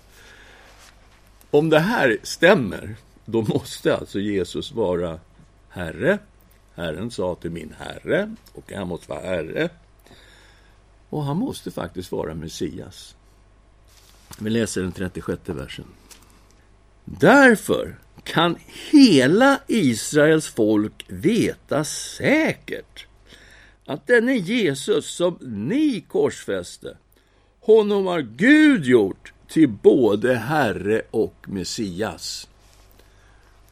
Om 1.52 1.70
det 1.70 1.80
här 1.80 2.18
stämmer, 2.24 2.96
då 3.32 3.42
måste 3.42 3.96
alltså 3.96 4.20
Jesus 4.20 4.72
vara 4.72 5.20
Herre. 5.70 6.20
Herren 6.76 7.12
sa 7.12 7.36
till 7.36 7.52
min 7.52 7.76
Herre, 7.80 8.36
och 8.54 8.72
han 8.72 8.88
måste 8.88 9.10
vara 9.10 9.22
Herre. 9.22 9.70
Och 11.10 11.24
han 11.24 11.38
måste 11.38 11.72
faktiskt 11.72 12.12
vara 12.12 12.34
Messias. 12.34 13.16
Vi 14.40 14.50
läser 14.50 14.82
den 14.82 14.92
36 14.92 15.42
versen. 15.46 15.86
Därför 17.06 18.00
kan 18.24 18.58
hela 18.92 19.60
Israels 19.68 20.48
folk 20.48 21.06
veta 21.08 21.84
säkert 21.84 23.08
att 23.86 24.08
denne 24.08 24.36
Jesus 24.36 25.16
som 25.16 25.38
ni 25.42 26.02
korsfäste, 26.02 26.98
honom 27.60 28.06
har 28.06 28.22
Gud 28.22 28.86
gjort 28.86 29.34
till 29.48 29.70
både 29.70 30.36
Herre 30.36 31.02
och 31.12 31.36
Messias. 31.48 32.48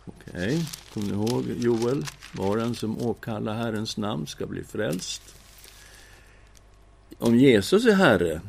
Okej, 0.08 0.32
okay. 0.34 0.66
kommer 0.94 1.08
ni 1.08 1.14
ihåg 1.14 1.46
Joel? 1.58 2.06
Var 2.34 2.58
en 2.58 2.76
som 2.76 3.02
åkallar 3.02 3.54
Herrens 3.54 3.98
namn 3.98 4.28
ska 4.28 4.46
bli 4.46 4.64
frälst. 4.64 5.22
om 7.20 7.36
Jesus 7.36 7.86
är 7.86 7.94
Herre, 7.94 8.42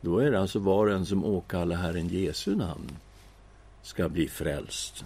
då 0.00 0.18
är 0.18 0.30
det 0.30 0.40
alltså 0.40 0.58
var 0.58 0.86
och 0.86 0.92
en 0.92 1.06
som 1.06 1.24
åkallar 1.24 1.76
Herren 1.76 2.08
Jesu 2.08 2.56
namn 2.56 2.96
ska 3.82 4.08
bli 4.08 4.28
frälst. 4.28 5.04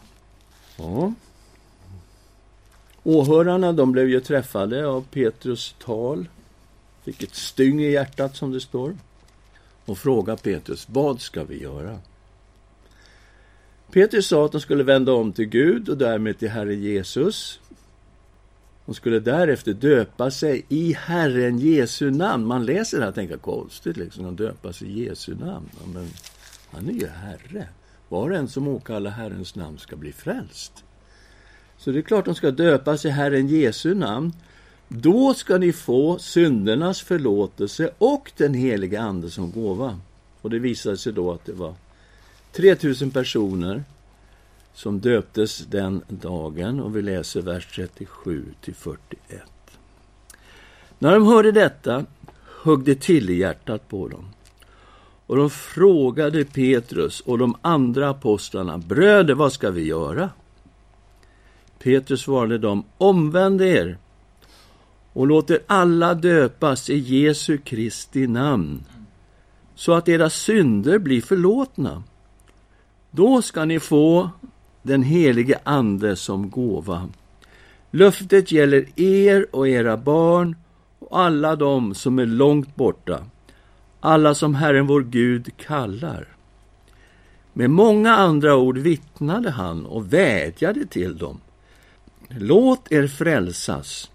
Ja. 0.76 1.12
Åhörarna 3.02 3.72
de 3.72 3.92
blev 3.92 4.08
ju 4.08 4.20
träffade 4.20 4.86
av 4.86 5.06
Petrus 5.10 5.74
tal. 5.78 6.28
Fick 7.02 7.22
ett 7.22 7.34
styng 7.34 7.80
i 7.80 7.90
hjärtat, 7.90 8.36
som 8.36 8.52
det 8.52 8.60
står. 8.60 8.96
Och 9.84 9.98
frågade 9.98 10.42
Petrus, 10.42 10.86
vad 10.90 11.20
ska 11.20 11.44
vi 11.44 11.62
göra? 11.62 11.98
Petrus 13.92 14.26
sa 14.26 14.44
att 14.44 14.52
de 14.52 14.60
skulle 14.60 14.84
vända 14.84 15.12
om 15.12 15.32
till 15.32 15.44
Gud 15.44 15.88
och 15.88 15.98
därmed 15.98 16.38
till 16.38 16.48
Herren 16.48 16.82
Jesus. 16.82 17.60
De 18.86 18.94
skulle 18.94 19.20
därefter 19.20 19.72
döpa 19.72 20.30
sig 20.30 20.64
i 20.68 20.92
Herren 20.92 21.58
Jesu 21.58 22.10
namn. 22.10 22.46
Man 22.46 22.64
läser 22.64 22.96
det 22.98 23.02
här 23.02 23.08
och 23.08 23.14
tänker 23.14 23.36
konstigt, 23.36 23.96
liksom, 23.96 24.26
att 24.26 24.36
döpa 24.36 24.72
sig 24.72 24.88
i 24.88 25.04
Jesu 25.04 25.34
namn. 25.34 25.68
Men 25.94 26.08
han 26.70 26.88
är 26.88 26.92
ju 26.92 27.06
Herre. 27.06 27.68
Var 28.08 28.30
och 28.30 28.36
en 28.36 28.48
som 28.48 28.68
åkallar 28.68 29.10
Herrens 29.10 29.54
namn 29.54 29.78
ska 29.78 29.96
bli 29.96 30.12
frälst. 30.12 30.84
Så 31.78 31.90
det 31.90 31.98
är 31.98 32.02
klart 32.02 32.24
de 32.24 32.34
ska 32.34 32.50
döpas 32.50 33.04
i 33.04 33.08
Herren 33.08 33.48
Jesu 33.48 33.94
namn. 33.94 34.32
Då 34.88 35.34
ska 35.34 35.58
ni 35.58 35.72
få 35.72 36.18
syndernas 36.18 37.00
förlåtelse 37.00 37.90
och 37.98 38.32
den 38.36 38.54
heliga 38.54 39.00
Ande 39.00 39.30
som 39.30 39.52
gåva. 39.52 40.00
Och 40.40 40.50
det 40.50 40.58
visade 40.58 40.96
sig 40.96 41.12
då 41.12 41.32
att 41.32 41.44
det 41.44 41.52
var 41.52 41.74
3000 42.52 43.10
personer 43.10 43.84
som 44.74 45.00
döptes 45.00 45.58
den 45.58 46.02
dagen 46.08 46.80
och 46.80 46.96
vi 46.96 47.02
läser 47.02 47.42
vers 47.42 47.66
37 47.74 48.44
till 48.60 48.74
41. 48.74 49.42
När 50.98 51.12
de 51.12 51.26
hörde 51.26 51.52
detta 51.52 52.06
högg 52.62 52.84
det 52.84 53.00
till 53.00 53.30
i 53.30 53.34
hjärtat 53.34 53.88
på 53.88 54.08
dem. 54.08 54.24
Och 55.26 55.36
de 55.36 55.50
frågade 55.50 56.44
Petrus 56.44 57.20
och 57.20 57.38
de 57.38 57.56
andra 57.62 58.10
apostlarna, 58.10 58.78
bröder, 58.78 59.34
vad 59.34 59.52
ska 59.52 59.70
vi 59.70 59.86
göra? 59.86 60.30
Petrus 61.78 62.20
svarade 62.20 62.58
dem, 62.58 62.84
omvänd 62.98 63.62
er 63.62 63.98
och 65.12 65.26
låter 65.26 65.58
alla 65.66 66.14
döpas 66.14 66.90
i 66.90 66.98
Jesu 66.98 67.58
Kristi 67.58 68.26
namn, 68.26 68.84
så 69.74 69.92
att 69.92 70.08
era 70.08 70.30
synder 70.30 70.98
blir 70.98 71.22
förlåtna. 71.22 72.02
Då 73.14 73.42
ska 73.42 73.64
ni 73.64 73.80
få 73.80 74.30
den 74.82 75.02
helige 75.02 75.58
Ande 75.64 76.16
som 76.16 76.50
gåva. 76.50 77.08
Löftet 77.90 78.52
gäller 78.52 79.00
er 79.00 79.46
och 79.50 79.68
era 79.68 79.96
barn 79.96 80.56
och 80.98 81.18
alla 81.18 81.56
dem 81.56 81.94
som 81.94 82.18
är 82.18 82.26
långt 82.26 82.76
borta, 82.76 83.24
alla 84.00 84.34
som 84.34 84.54
Herren 84.54 84.86
vår 84.86 85.02
Gud 85.02 85.56
kallar. 85.56 86.28
Med 87.52 87.70
många 87.70 88.16
andra 88.16 88.56
ord 88.56 88.78
vittnade 88.78 89.50
han 89.50 89.86
och 89.86 90.12
vädjade 90.12 90.86
till 90.86 91.18
dem. 91.18 91.40
Låt 92.28 92.92
er 92.92 93.06
frälsas 93.06 94.10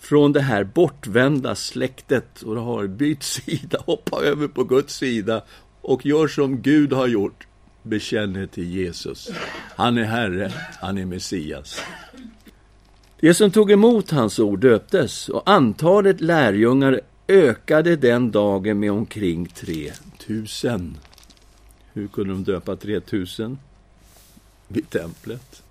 från 0.00 0.32
det 0.32 0.40
här 0.40 0.64
bortvända 0.64 1.54
släktet 1.54 2.42
och 2.42 2.56
har 2.56 2.86
bytt 2.86 3.22
sida, 3.22 3.78
hoppa 3.86 4.22
över 4.22 4.48
på 4.48 4.64
Guds 4.64 4.94
sida 4.94 5.42
och 5.80 6.06
gör 6.06 6.28
som 6.28 6.62
Gud 6.62 6.92
har 6.92 7.06
gjort. 7.06 7.46
Bekänner 7.86 8.46
till 8.46 8.70
Jesus. 8.70 9.30
Han 9.76 9.98
är 9.98 10.04
Herre, 10.04 10.52
han 10.80 10.98
är 10.98 11.04
Messias. 11.04 11.80
De 13.20 13.34
som 13.34 13.50
tog 13.50 13.70
emot 13.70 14.10
hans 14.10 14.38
ord 14.38 14.60
döptes 14.60 15.28
och 15.28 15.50
antalet 15.50 16.20
lärjungar 16.20 17.00
ökade 17.28 17.96
den 17.96 18.30
dagen 18.30 18.80
med 18.80 18.92
omkring 18.92 19.46
3000. 19.46 20.96
Hur 21.92 22.08
kunde 22.08 22.32
de 22.32 22.44
döpa 22.44 22.76
3000? 22.76 23.58
Vid 24.68 24.90
templet. 24.90 25.62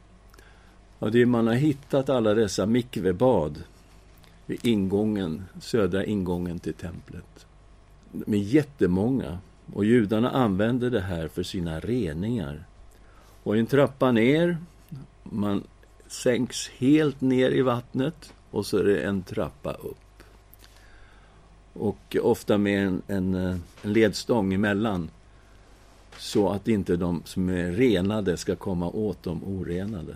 Ja, 1.00 1.10
det 1.10 1.22
är 1.22 1.26
man 1.26 1.48
har 1.48 1.54
hittat 1.54 2.10
alla 2.10 2.34
dessa 2.34 2.66
mikvebad 2.66 3.64
vid 4.46 4.66
ingången, 4.66 5.44
södra 5.62 6.06
ingången 6.06 6.60
till 6.60 6.74
templet. 6.74 7.46
De 8.12 8.34
är 8.34 8.44
jättemånga 8.44 9.38
och 9.74 9.86
judarna 9.86 10.30
använde 10.30 10.90
det 10.90 11.02
här 11.02 11.28
för 11.28 11.44
sina 11.44 11.80
reningar. 11.80 12.64
Och 13.44 13.58
en 13.58 13.66
trappa 13.66 14.12
ner, 14.12 14.58
man 15.24 15.64
sänks 16.08 16.70
helt 16.70 17.22
ner 17.22 17.52
i 17.52 17.62
vattnet 17.62 18.34
och 18.52 18.66
så 18.66 18.78
är 18.78 18.84
det 18.84 19.04
en 19.04 19.24
trappa 19.24 19.74
upp. 19.74 19.98
Och 21.74 22.18
ofta 22.22 22.58
med 22.58 22.88
en, 22.88 23.02
en, 23.08 23.36
en 23.82 23.94
ledstång 23.94 24.54
emellan 24.54 25.10
så 26.18 26.50
att 26.50 26.68
inte 26.68 26.96
de 26.96 27.22
som 27.26 27.50
är 27.50 27.72
renade 27.72 28.38
ska 28.38 28.56
komma 28.56 28.90
åt 28.90 29.24
de 29.24 29.44
orenade 29.44 30.16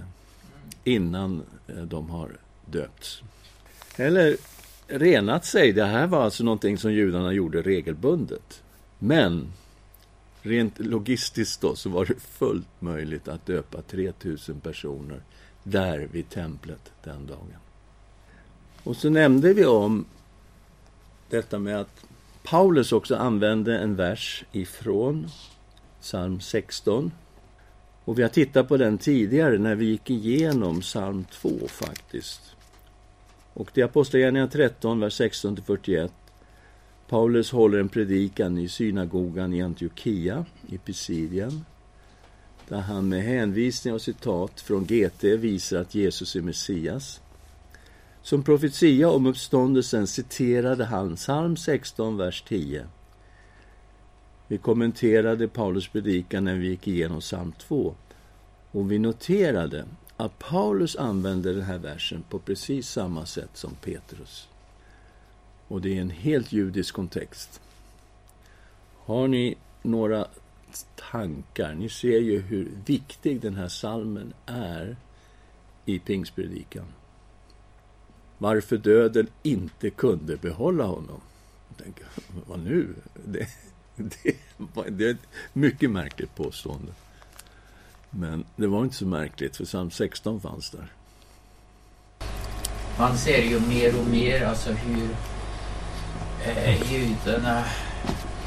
innan 0.83 1.43
eh, 1.67 1.75
de 1.75 2.09
har 2.09 2.37
döpts. 2.65 3.21
Eller 3.95 4.37
renat 4.87 5.45
sig. 5.45 5.73
Det 5.73 5.85
här 5.85 6.07
var 6.07 6.23
alltså 6.23 6.43
någonting 6.43 6.77
som 6.77 6.93
judarna 6.93 7.33
gjorde 7.33 7.61
regelbundet. 7.61 8.63
Men 8.99 9.53
rent 10.41 10.79
logistiskt 10.79 11.61
då 11.61 11.75
så 11.75 11.89
var 11.89 12.05
det 12.05 12.19
fullt 12.19 12.81
möjligt 12.81 13.27
att 13.27 13.45
döpa 13.45 13.81
3000 13.81 14.59
personer 14.59 15.21
där 15.63 16.07
vid 16.11 16.29
templet 16.29 16.91
den 17.03 17.27
dagen. 17.27 17.53
Och 18.83 18.95
så 18.95 19.09
nämnde 19.09 19.53
vi 19.53 19.65
om 19.65 20.05
detta 21.29 21.59
med 21.59 21.79
att 21.79 22.05
Paulus 22.43 22.91
också 22.91 23.15
använde 23.15 23.79
en 23.79 23.95
vers 23.95 24.45
ifrån 24.51 25.29
psalm 26.01 26.39
16 26.39 27.11
och 28.05 28.19
vi 28.19 28.21
har 28.21 28.29
tittat 28.29 28.67
på 28.67 28.77
den 28.77 28.97
tidigare 28.97 29.57
när 29.57 29.75
vi 29.75 29.85
gick 29.85 30.09
igenom 30.09 30.81
psalm 30.81 31.25
2 31.31 31.49
faktiskt. 31.67 32.41
Och 33.53 33.71
det 33.73 33.81
är 33.81 33.85
Apostlagärningarna 33.85 34.51
13, 34.51 34.99
vers 34.99 35.21
16-41. 35.21 36.09
Paulus 37.07 37.51
håller 37.51 37.79
en 37.79 37.89
predikan 37.89 38.57
i 38.57 38.69
synagogan 38.69 39.53
i 39.53 39.61
Antiochia 39.61 40.45
i 40.67 40.77
Pisidien 40.77 41.65
där 42.67 42.79
han 42.79 43.09
med 43.09 43.23
hänvisning 43.23 43.93
och 43.93 44.01
citat 44.01 44.61
från 44.61 44.85
GT 44.85 45.23
visar 45.23 45.81
att 45.81 45.95
Jesus 45.95 46.35
är 46.35 46.41
Messias. 46.41 47.21
Som 48.21 48.43
profetia 48.43 49.09
om 49.09 49.25
uppståndelsen 49.25 50.07
citerade 50.07 50.85
han 50.85 51.15
psalm 51.15 51.57
16, 51.57 52.17
vers 52.17 52.43
10. 52.47 52.85
Vi 54.47 54.57
kommenterade 54.57 55.47
Paulus 55.47 55.87
predikan 55.87 56.43
när 56.43 56.55
vi 56.55 56.67
gick 56.67 56.87
igenom 56.87 57.19
psalm 57.19 57.51
2. 57.51 57.95
Och 58.71 58.91
vi 58.91 58.99
noterade 58.99 59.85
att 60.17 60.39
Paulus 60.39 60.95
använder 60.95 61.53
den 61.53 61.63
här 61.63 61.77
versen 61.77 62.23
på 62.29 62.39
precis 62.39 62.89
samma 62.89 63.25
sätt 63.25 63.49
som 63.53 63.75
Petrus. 63.75 64.47
Och 65.67 65.81
det 65.81 65.97
är 65.97 66.01
en 66.01 66.09
helt 66.09 66.51
judisk 66.51 66.95
kontext. 66.95 67.61
Har 68.97 69.27
ni 69.27 69.55
några 69.81 70.27
tankar? 71.11 71.73
Ni 71.73 71.89
ser 71.89 72.19
ju 72.19 72.41
hur 72.41 72.71
viktig 72.85 73.41
den 73.41 73.55
här 73.55 73.67
salmen 73.67 74.33
är 74.45 74.97
i 75.85 75.99
pingstpredikan. 75.99 76.85
Varför 78.37 78.77
döden 78.77 79.27
inte 79.43 79.89
kunde 79.89 80.37
behålla 80.37 80.83
honom. 80.83 81.21
Jag 81.69 81.83
tänker, 81.83 82.05
vad 82.47 82.59
nu? 82.59 82.93
Det, 83.25 83.47
det, 83.95 84.35
det 84.89 85.05
är 85.05 85.11
ett 85.11 85.27
mycket 85.53 85.91
märkligt 85.91 86.35
påstående. 86.35 86.91
Men 88.09 88.45
det 88.55 88.67
var 88.67 88.83
inte 88.83 88.95
så 88.95 89.05
märkligt, 89.05 89.57
för 89.57 89.65
psalm 89.65 89.91
16 89.91 90.41
fanns 90.41 90.69
där. 90.69 90.91
Man 92.99 93.17
ser 93.17 93.43
ju 93.43 93.59
mer 93.59 93.99
och 93.99 94.07
mer 94.07 94.45
alltså 94.45 94.71
hur 94.71 95.07
eh, 96.45 96.91
judarna 96.93 97.63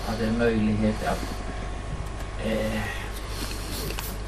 hade 0.07 0.33
möjlighet 0.33 1.07
att... 1.07 1.25
Eh, 2.47 2.83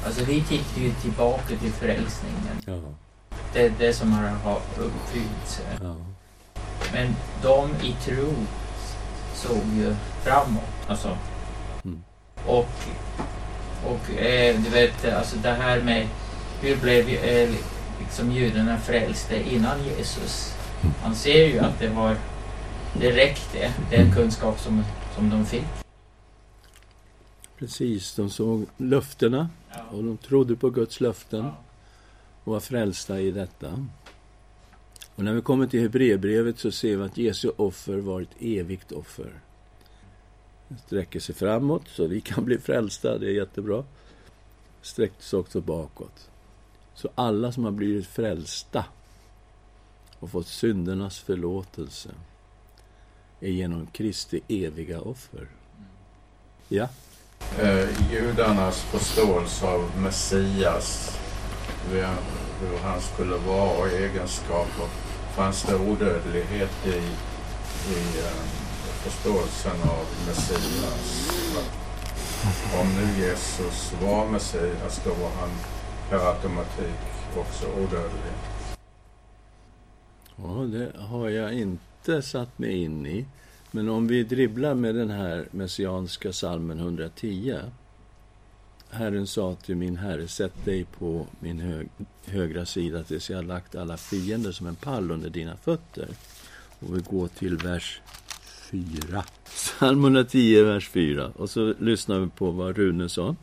alltså 0.05 0.23
vi 0.23 0.41
tittar 0.41 0.81
ju 0.81 0.93
tillbaka 0.93 1.47
till 1.47 1.71
frälsningen. 1.71 2.61
Ja. 2.65 2.79
Det 3.53 3.65
är 3.65 3.73
det 3.79 3.93
som 3.93 4.11
har, 4.11 4.29
har 4.29 4.59
uppfyllts. 4.77 5.61
Ja. 5.81 5.95
Men 6.93 7.15
de 7.41 7.69
i 7.87 7.95
tro 8.05 8.33
såg 9.35 9.63
ju 9.77 9.95
framåt. 10.23 10.63
Alltså. 10.87 11.17
Mm. 11.85 12.03
Och, 12.45 12.69
och 13.85 14.21
eh, 14.21 14.59
du 14.59 14.69
vet, 14.69 15.13
alltså 15.13 15.37
det 15.37 15.51
här 15.51 15.81
med 15.81 16.07
hur 16.61 16.75
blev 16.75 17.09
eh, 17.09 17.49
liksom 17.99 18.31
judarna 18.31 18.77
frälste 18.77 19.49
innan 19.49 19.83
Jesus? 19.83 20.55
Man 21.03 21.15
ser 21.15 21.47
ju 21.47 21.59
att 21.59 21.79
det 21.79 21.89
var 21.89 22.15
det 22.99 23.11
räckte, 23.11 23.73
den 23.89 24.11
kunskap 24.13 24.59
som, 24.59 24.83
som 25.15 25.29
de 25.29 25.45
fick. 25.45 25.65
Precis, 27.57 28.15
de 28.15 28.29
såg 28.29 28.65
löftena 28.77 29.49
Ja. 29.69 29.83
och 29.91 30.03
de 30.03 30.17
trodde 30.17 30.55
på 30.55 30.69
Guds 30.69 31.01
löften 31.01 31.43
Ja. 31.45 31.55
och 32.43 32.53
var 32.53 32.59
frälsta 32.59 33.19
i 33.19 33.31
detta. 33.31 33.87
Och 35.15 35.23
när 35.23 35.33
vi 35.33 35.41
kommer 35.41 35.67
till 35.67 35.81
Hebreerbrevet 35.81 36.59
så 36.59 36.71
ser 36.71 36.97
vi 36.97 37.03
att 37.03 37.17
Jesu 37.17 37.51
offer 37.57 37.97
var 37.97 38.21
ett 38.21 38.35
evigt 38.39 38.91
offer. 38.91 39.31
Det 40.67 40.77
sträcker 40.77 41.19
sig 41.19 41.35
framåt 41.35 41.87
så 41.87 42.07
vi 42.07 42.21
kan 42.21 42.45
bli 42.45 42.57
frälsta, 42.57 43.17
det 43.17 43.25
är 43.27 43.31
jättebra. 43.31 43.83
Sträckte 44.81 45.23
sig 45.23 45.39
också 45.39 45.61
bakåt. 45.61 46.29
Så 46.95 47.09
alla 47.15 47.51
som 47.51 47.63
har 47.63 47.71
blivit 47.71 48.07
frälsta 48.07 48.85
och 50.19 50.29
fått 50.31 50.47
syndernas 50.47 51.19
förlåtelse 51.19 52.09
är 53.43 53.49
genom 53.49 53.87
Kristi 53.87 54.41
eviga 54.47 55.01
offer. 55.01 55.47
Ja? 56.67 56.87
Eh, 57.59 58.11
judarnas 58.11 58.81
förståelse 58.81 59.67
av 59.67 59.91
Messias, 59.97 61.17
hur 61.89 62.77
han 62.83 63.01
skulle 63.01 63.37
vara 63.37 63.77
och 63.77 63.87
egenskaper, 63.87 64.87
fanns 65.35 65.63
det 65.63 65.75
odödlighet 65.75 66.71
i, 66.85 66.89
i 67.93 68.19
eh, 68.19 68.43
förståelsen 69.03 69.81
av 69.81 70.05
Messias. 70.27 71.29
Om 72.81 72.87
nu 72.95 73.25
Jesus 73.25 73.93
var 74.01 74.27
Messias, 74.27 75.01
då 75.03 75.09
var 75.09 75.29
han 75.29 75.49
per 76.09 76.27
automatik 76.27 76.99
också 77.37 77.65
odödlig. 77.67 78.33
Ja, 80.35 80.77
det 80.77 80.99
har 80.99 81.29
jag 81.29 81.53
inte 81.53 81.92
satt 82.21 82.59
mig 82.59 82.83
in 82.83 83.05
i. 83.05 83.25
Men 83.71 83.89
om 83.89 84.07
vi 84.07 84.23
dribblar 84.23 84.73
med 84.73 84.95
den 84.95 85.09
här 85.09 85.47
messianska 85.51 86.33
salmen 86.33 86.79
110. 86.79 87.59
Herren 88.89 89.27
sa 89.27 89.55
till 89.55 89.75
min 89.75 89.97
herre, 89.97 90.27
sätt 90.27 90.65
dig 90.65 90.85
på 90.85 91.27
min 91.39 91.59
hög, 91.59 91.89
högra 92.25 92.65
sida 92.65 93.03
tills 93.03 93.29
jag 93.29 93.37
har 93.37 93.43
lagt 93.43 93.75
alla 93.75 93.97
fiender 93.97 94.51
som 94.51 94.67
en 94.67 94.75
pall 94.75 95.11
under 95.11 95.29
dina 95.29 95.57
fötter. 95.57 96.07
Och 96.79 96.97
vi 96.97 97.01
går 97.01 97.27
till 97.27 97.57
vers 97.57 98.01
4. 98.71 99.23
Psalm 99.45 100.03
110, 100.03 100.63
vers 100.63 100.89
4. 100.89 101.31
Och 101.35 101.49
så 101.49 101.73
lyssnar 101.79 102.19
vi 102.19 102.27
på 102.29 102.51
vad 102.51 102.77
Rune 102.77 103.09
sa. 103.09 103.35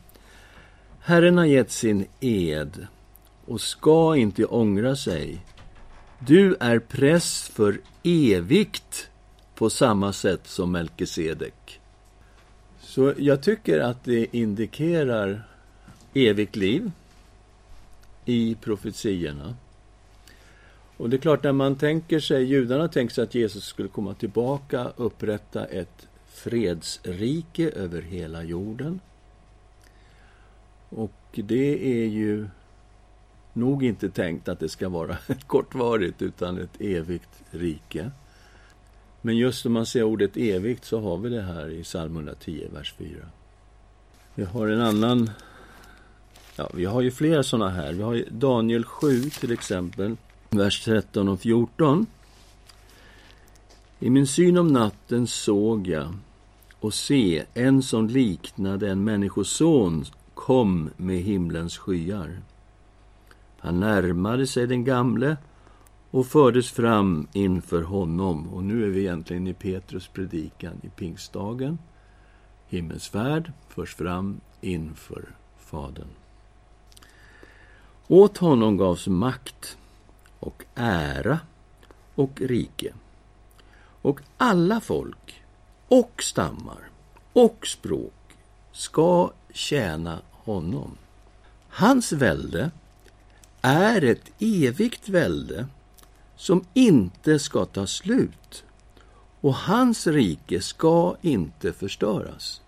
Herren 0.99 1.37
har 1.37 1.45
gett 1.45 1.71
sin 1.71 2.05
ed 2.19 2.87
och 3.45 3.61
ska 3.61 4.15
inte 4.15 4.45
ångra 4.45 4.95
sig. 4.95 5.41
Du 6.25 6.55
är 6.59 6.79
präst 6.79 7.47
för 7.47 7.81
evigt 8.03 9.09
på 9.55 9.69
samma 9.69 10.13
sätt 10.13 10.47
som 10.47 10.71
Melkisedek. 10.71 11.79
Så 12.79 13.13
jag 13.17 13.43
tycker 13.43 13.79
att 13.79 14.03
det 14.03 14.35
indikerar 14.35 15.47
evigt 16.13 16.55
liv 16.55 16.91
i 18.25 18.55
profetiorna. 18.55 19.55
Och 20.97 21.09
det 21.09 21.15
är 21.15 21.21
klart, 21.21 21.43
när 21.43 21.51
man 21.51 21.75
tänker 21.75 22.19
sig, 22.19 22.43
judarna 22.43 22.87
tänker 22.87 23.13
sig 23.13 23.23
att 23.23 23.35
Jesus 23.35 23.65
skulle 23.65 23.89
komma 23.89 24.13
tillbaka, 24.13 24.91
upprätta 24.95 25.65
ett 25.65 26.07
fredsrike 26.27 27.69
över 27.69 28.01
hela 28.01 28.43
jorden. 28.43 28.99
Och 30.89 31.11
det 31.31 32.01
är 32.03 32.07
ju 32.07 32.47
nog 33.53 33.83
inte 33.83 34.09
tänkt 34.09 34.47
att 34.47 34.59
det 34.59 34.69
ska 34.69 34.89
vara 34.89 35.17
ett 35.27 35.43
kortvarigt, 35.47 36.21
utan 36.21 36.57
ett 36.57 36.81
evigt 36.81 37.43
rike. 37.51 38.11
Men 39.21 39.37
just 39.37 39.65
om 39.65 39.73
man 39.73 39.85
ser 39.85 40.03
ordet 40.03 40.37
evigt 40.37 40.85
så 40.85 41.01
har 41.01 41.17
vi 41.17 41.29
det 41.29 41.41
här 41.41 41.69
i 41.69 41.83
psalm 41.83 42.15
110, 42.15 42.67
vers 42.73 42.93
4. 42.97 43.09
Vi 44.35 44.43
har 44.43 44.67
en 44.67 44.81
annan... 44.81 45.29
Ja, 46.55 46.69
vi 46.73 46.85
har 46.85 47.01
ju 47.01 47.11
flera 47.11 47.43
såna 47.43 47.69
här. 47.69 47.93
Vi 47.93 48.03
har 48.03 48.23
Daniel 48.29 48.85
7 48.85 49.21
till 49.21 49.51
exempel, 49.51 50.15
vers 50.49 50.83
13 50.85 51.29
och 51.29 51.39
14. 51.39 52.05
I 53.99 54.09
min 54.09 54.27
syn 54.27 54.57
om 54.57 54.67
natten 54.67 55.27
såg 55.27 55.87
jag 55.87 56.13
och 56.79 56.93
se 56.93 57.43
en 57.53 57.83
som 57.83 58.07
liknade 58.07 58.89
en 58.89 59.03
människoson 59.03 60.05
kom 60.33 60.89
med 60.97 61.17
himlens 61.17 61.77
skyar. 61.77 62.41
Han 63.61 63.79
närmade 63.79 64.47
sig 64.47 64.67
den 64.67 64.83
gamle 64.83 65.37
och 66.11 66.27
fördes 66.27 66.71
fram 66.71 67.27
inför 67.33 67.81
honom. 67.81 68.53
Och 68.53 68.63
nu 68.63 68.85
är 68.85 68.89
vi 68.89 68.99
egentligen 68.99 69.47
i 69.47 69.53
Petrus 69.53 70.07
predikan 70.07 70.73
i 70.83 70.89
pingstdagen. 70.89 71.79
Himmelsfärd 72.67 73.51
förs 73.69 73.95
fram 73.95 74.41
inför 74.61 75.25
Fadern. 75.57 76.07
Åt 78.07 78.37
honom 78.37 78.77
gavs 78.77 79.07
makt 79.07 79.77
och 80.39 80.65
ära 80.75 81.39
och 82.15 82.41
rike. 82.41 82.93
Och 84.01 84.19
alla 84.37 84.79
folk 84.79 85.43
och 85.87 86.23
stammar 86.23 86.89
och 87.33 87.67
språk 87.67 88.13
ska 88.71 89.31
tjäna 89.53 90.21
honom. 90.31 90.97
Hans 91.69 92.11
välde 92.11 92.71
är 93.61 94.03
ett 94.03 94.31
evigt 94.39 95.09
välde 95.09 95.67
som 96.35 96.65
inte 96.73 97.39
ska 97.39 97.65
ta 97.65 97.87
slut 97.87 98.63
och 99.41 99.55
hans 99.55 100.07
rike 100.07 100.61
ska 100.61 101.15
inte 101.21 101.73
förstöras. 101.73 102.61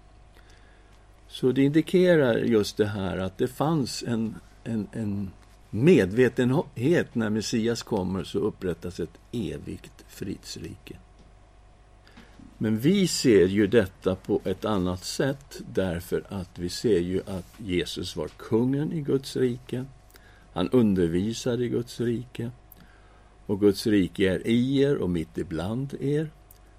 Så 1.28 1.52
det 1.52 1.64
indikerar 1.64 2.38
just 2.38 2.78
det 2.78 2.86
här 2.86 3.18
att 3.18 3.38
det 3.38 3.48
fanns 3.48 4.04
en, 4.08 4.36
en, 4.64 4.88
en 4.92 5.32
medvetenhet 5.70 7.16
när 7.16 7.30
Messias 7.30 7.84
kommer 7.84 8.24
så 8.24 8.40
upprättas 8.40 9.00
ett 9.00 9.18
evigt 9.32 10.06
fridsrike. 10.08 10.98
Men 12.58 12.80
vi 12.80 13.08
ser 13.08 13.48
ju 13.48 13.68
detta 13.68 14.16
på 14.16 14.42
ett 14.44 14.66
annat 14.66 15.04
sätt 15.04 15.62
därför 15.74 16.24
att 16.30 16.60
vi 16.60 16.70
ser 16.70 17.00
ju 17.00 17.22
att 17.28 17.54
Jesus 17.58 18.16
var 18.16 18.28
kungen 18.28 18.94
i 18.94 19.02
Guds 19.02 19.36
rike. 19.36 19.86
Han 20.54 20.70
undervisar 20.70 21.62
i 21.62 21.70
Guds 21.70 22.00
rike. 22.00 22.52
Och 23.46 23.60
Guds 23.60 23.88
rike 23.88 24.34
är 24.34 24.48
i 24.48 24.82
er 24.82 24.96
och 24.96 25.10
mitt 25.10 25.38
ibland 25.38 25.94
er. 26.00 26.30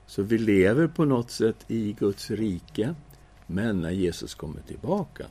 Så 0.07 0.22
vi 0.22 0.39
lever 0.39 0.87
på 0.87 1.05
något 1.05 1.31
sätt 1.31 1.64
i 1.68 1.93
Guds 1.93 2.31
rike. 2.31 2.95
Men 3.47 3.81
när 3.81 3.91
Jesus 3.91 4.35
kommer 4.35 4.61
tillbaka, 4.61 5.27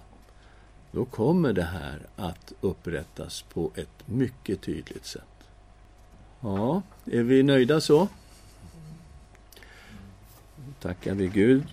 då 0.91 1.05
kommer 1.05 1.53
det 1.53 1.63
här 1.63 2.07
att 2.15 2.53
upprättas 2.61 3.41
på 3.41 3.71
ett 3.75 4.07
mycket 4.07 4.61
tydligt 4.61 5.05
sätt. 5.05 5.23
Ja, 6.39 6.81
är 7.05 7.23
vi 7.23 7.43
nöjda 7.43 7.81
så? 7.81 8.07
Tackar 10.81 11.15
vi 11.15 11.27
Gud. 11.27 11.63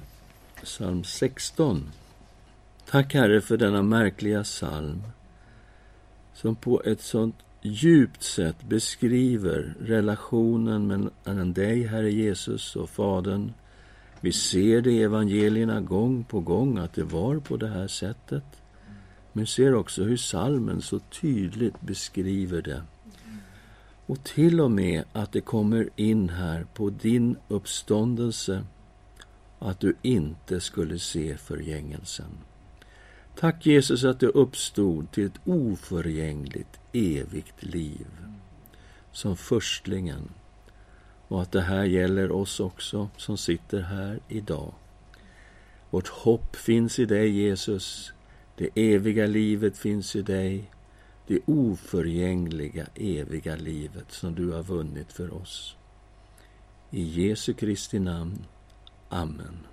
Psalm 0.65 1.05
16. 1.05 1.91
Tack, 2.91 3.15
Herre, 3.15 3.41
för 3.41 3.57
denna 3.57 3.83
märkliga 3.83 4.43
psalm 4.43 5.03
som 6.41 6.57
på 6.57 6.83
ett 6.85 7.01
sånt 7.01 7.35
djupt 7.63 8.23
sätt 8.23 8.57
beskriver 8.69 9.75
relationen 9.81 11.11
mellan 11.25 11.53
dig, 11.53 11.83
Herre 11.87 12.13
Jesus, 12.13 12.77
och 12.77 12.91
Fadern. 12.91 13.53
Vi 14.21 14.33
ser 14.33 14.81
det 14.81 14.91
i 14.91 15.03
evangelierna 15.03 15.81
gång 15.81 16.25
på 16.25 16.41
gång 16.41 16.79
att 16.79 16.93
det 16.93 17.05
var 17.05 17.37
på 17.37 17.57
det 17.57 17.69
här 17.69 17.89
sättet. 17.89 18.45
Men 19.33 19.47
ser 19.47 19.75
också 19.75 20.05
hur 20.05 20.17
salmen 20.17 20.83
så 20.83 20.99
tydligt 20.99 21.81
beskriver 21.81 22.63
det. 22.63 22.83
Och 24.07 24.25
till 24.25 24.61
och 24.61 24.71
med 24.71 25.05
att 25.13 25.33
det 25.33 25.41
kommer 25.41 25.89
in 25.97 26.29
här 26.29 26.67
på 26.75 26.91
din 26.91 27.37
uppståndelse 27.49 28.65
att 29.59 29.81
du 29.81 29.95
inte 30.03 30.61
skulle 30.61 30.99
se 30.99 31.37
förgängelsen. 31.37 32.50
Tack 33.37 33.67
Jesus 33.67 34.05
att 34.05 34.21
du 34.21 34.27
uppstod 34.27 35.13
till 35.13 35.27
ett 35.27 35.41
oförgängligt, 35.45 36.81
evigt 36.93 37.63
liv 37.63 38.07
som 39.13 39.37
förstlingen 39.37 40.31
och 41.29 41.43
att 41.43 41.53
det 41.53 41.61
här 41.61 41.85
gäller 41.85 42.33
oss 42.33 42.61
också 42.61 43.09
som 43.17 43.39
sitter 43.39 43.81
här 43.81 44.21
idag. 44.29 44.75
Vårt 45.91 46.09
hopp 46.09 46.57
finns 46.57 46.99
i 46.99 47.05
dig, 47.05 47.31
Jesus. 47.31 48.13
Det 48.57 48.69
eviga 48.75 49.27
livet 49.27 49.79
finns 49.79 50.17
i 50.17 50.23
dig. 50.23 50.71
Det 51.27 51.41
oförgängliga, 51.47 52.87
eviga 52.95 53.57
livet 53.57 54.13
som 54.13 54.35
du 54.35 54.53
har 54.53 54.63
vunnit 54.63 55.13
för 55.13 55.35
oss. 55.35 55.77
I 56.91 57.03
Jesu 57.03 57.53
Kristi 57.53 57.99
namn. 57.99 58.47
Amen. 59.09 59.70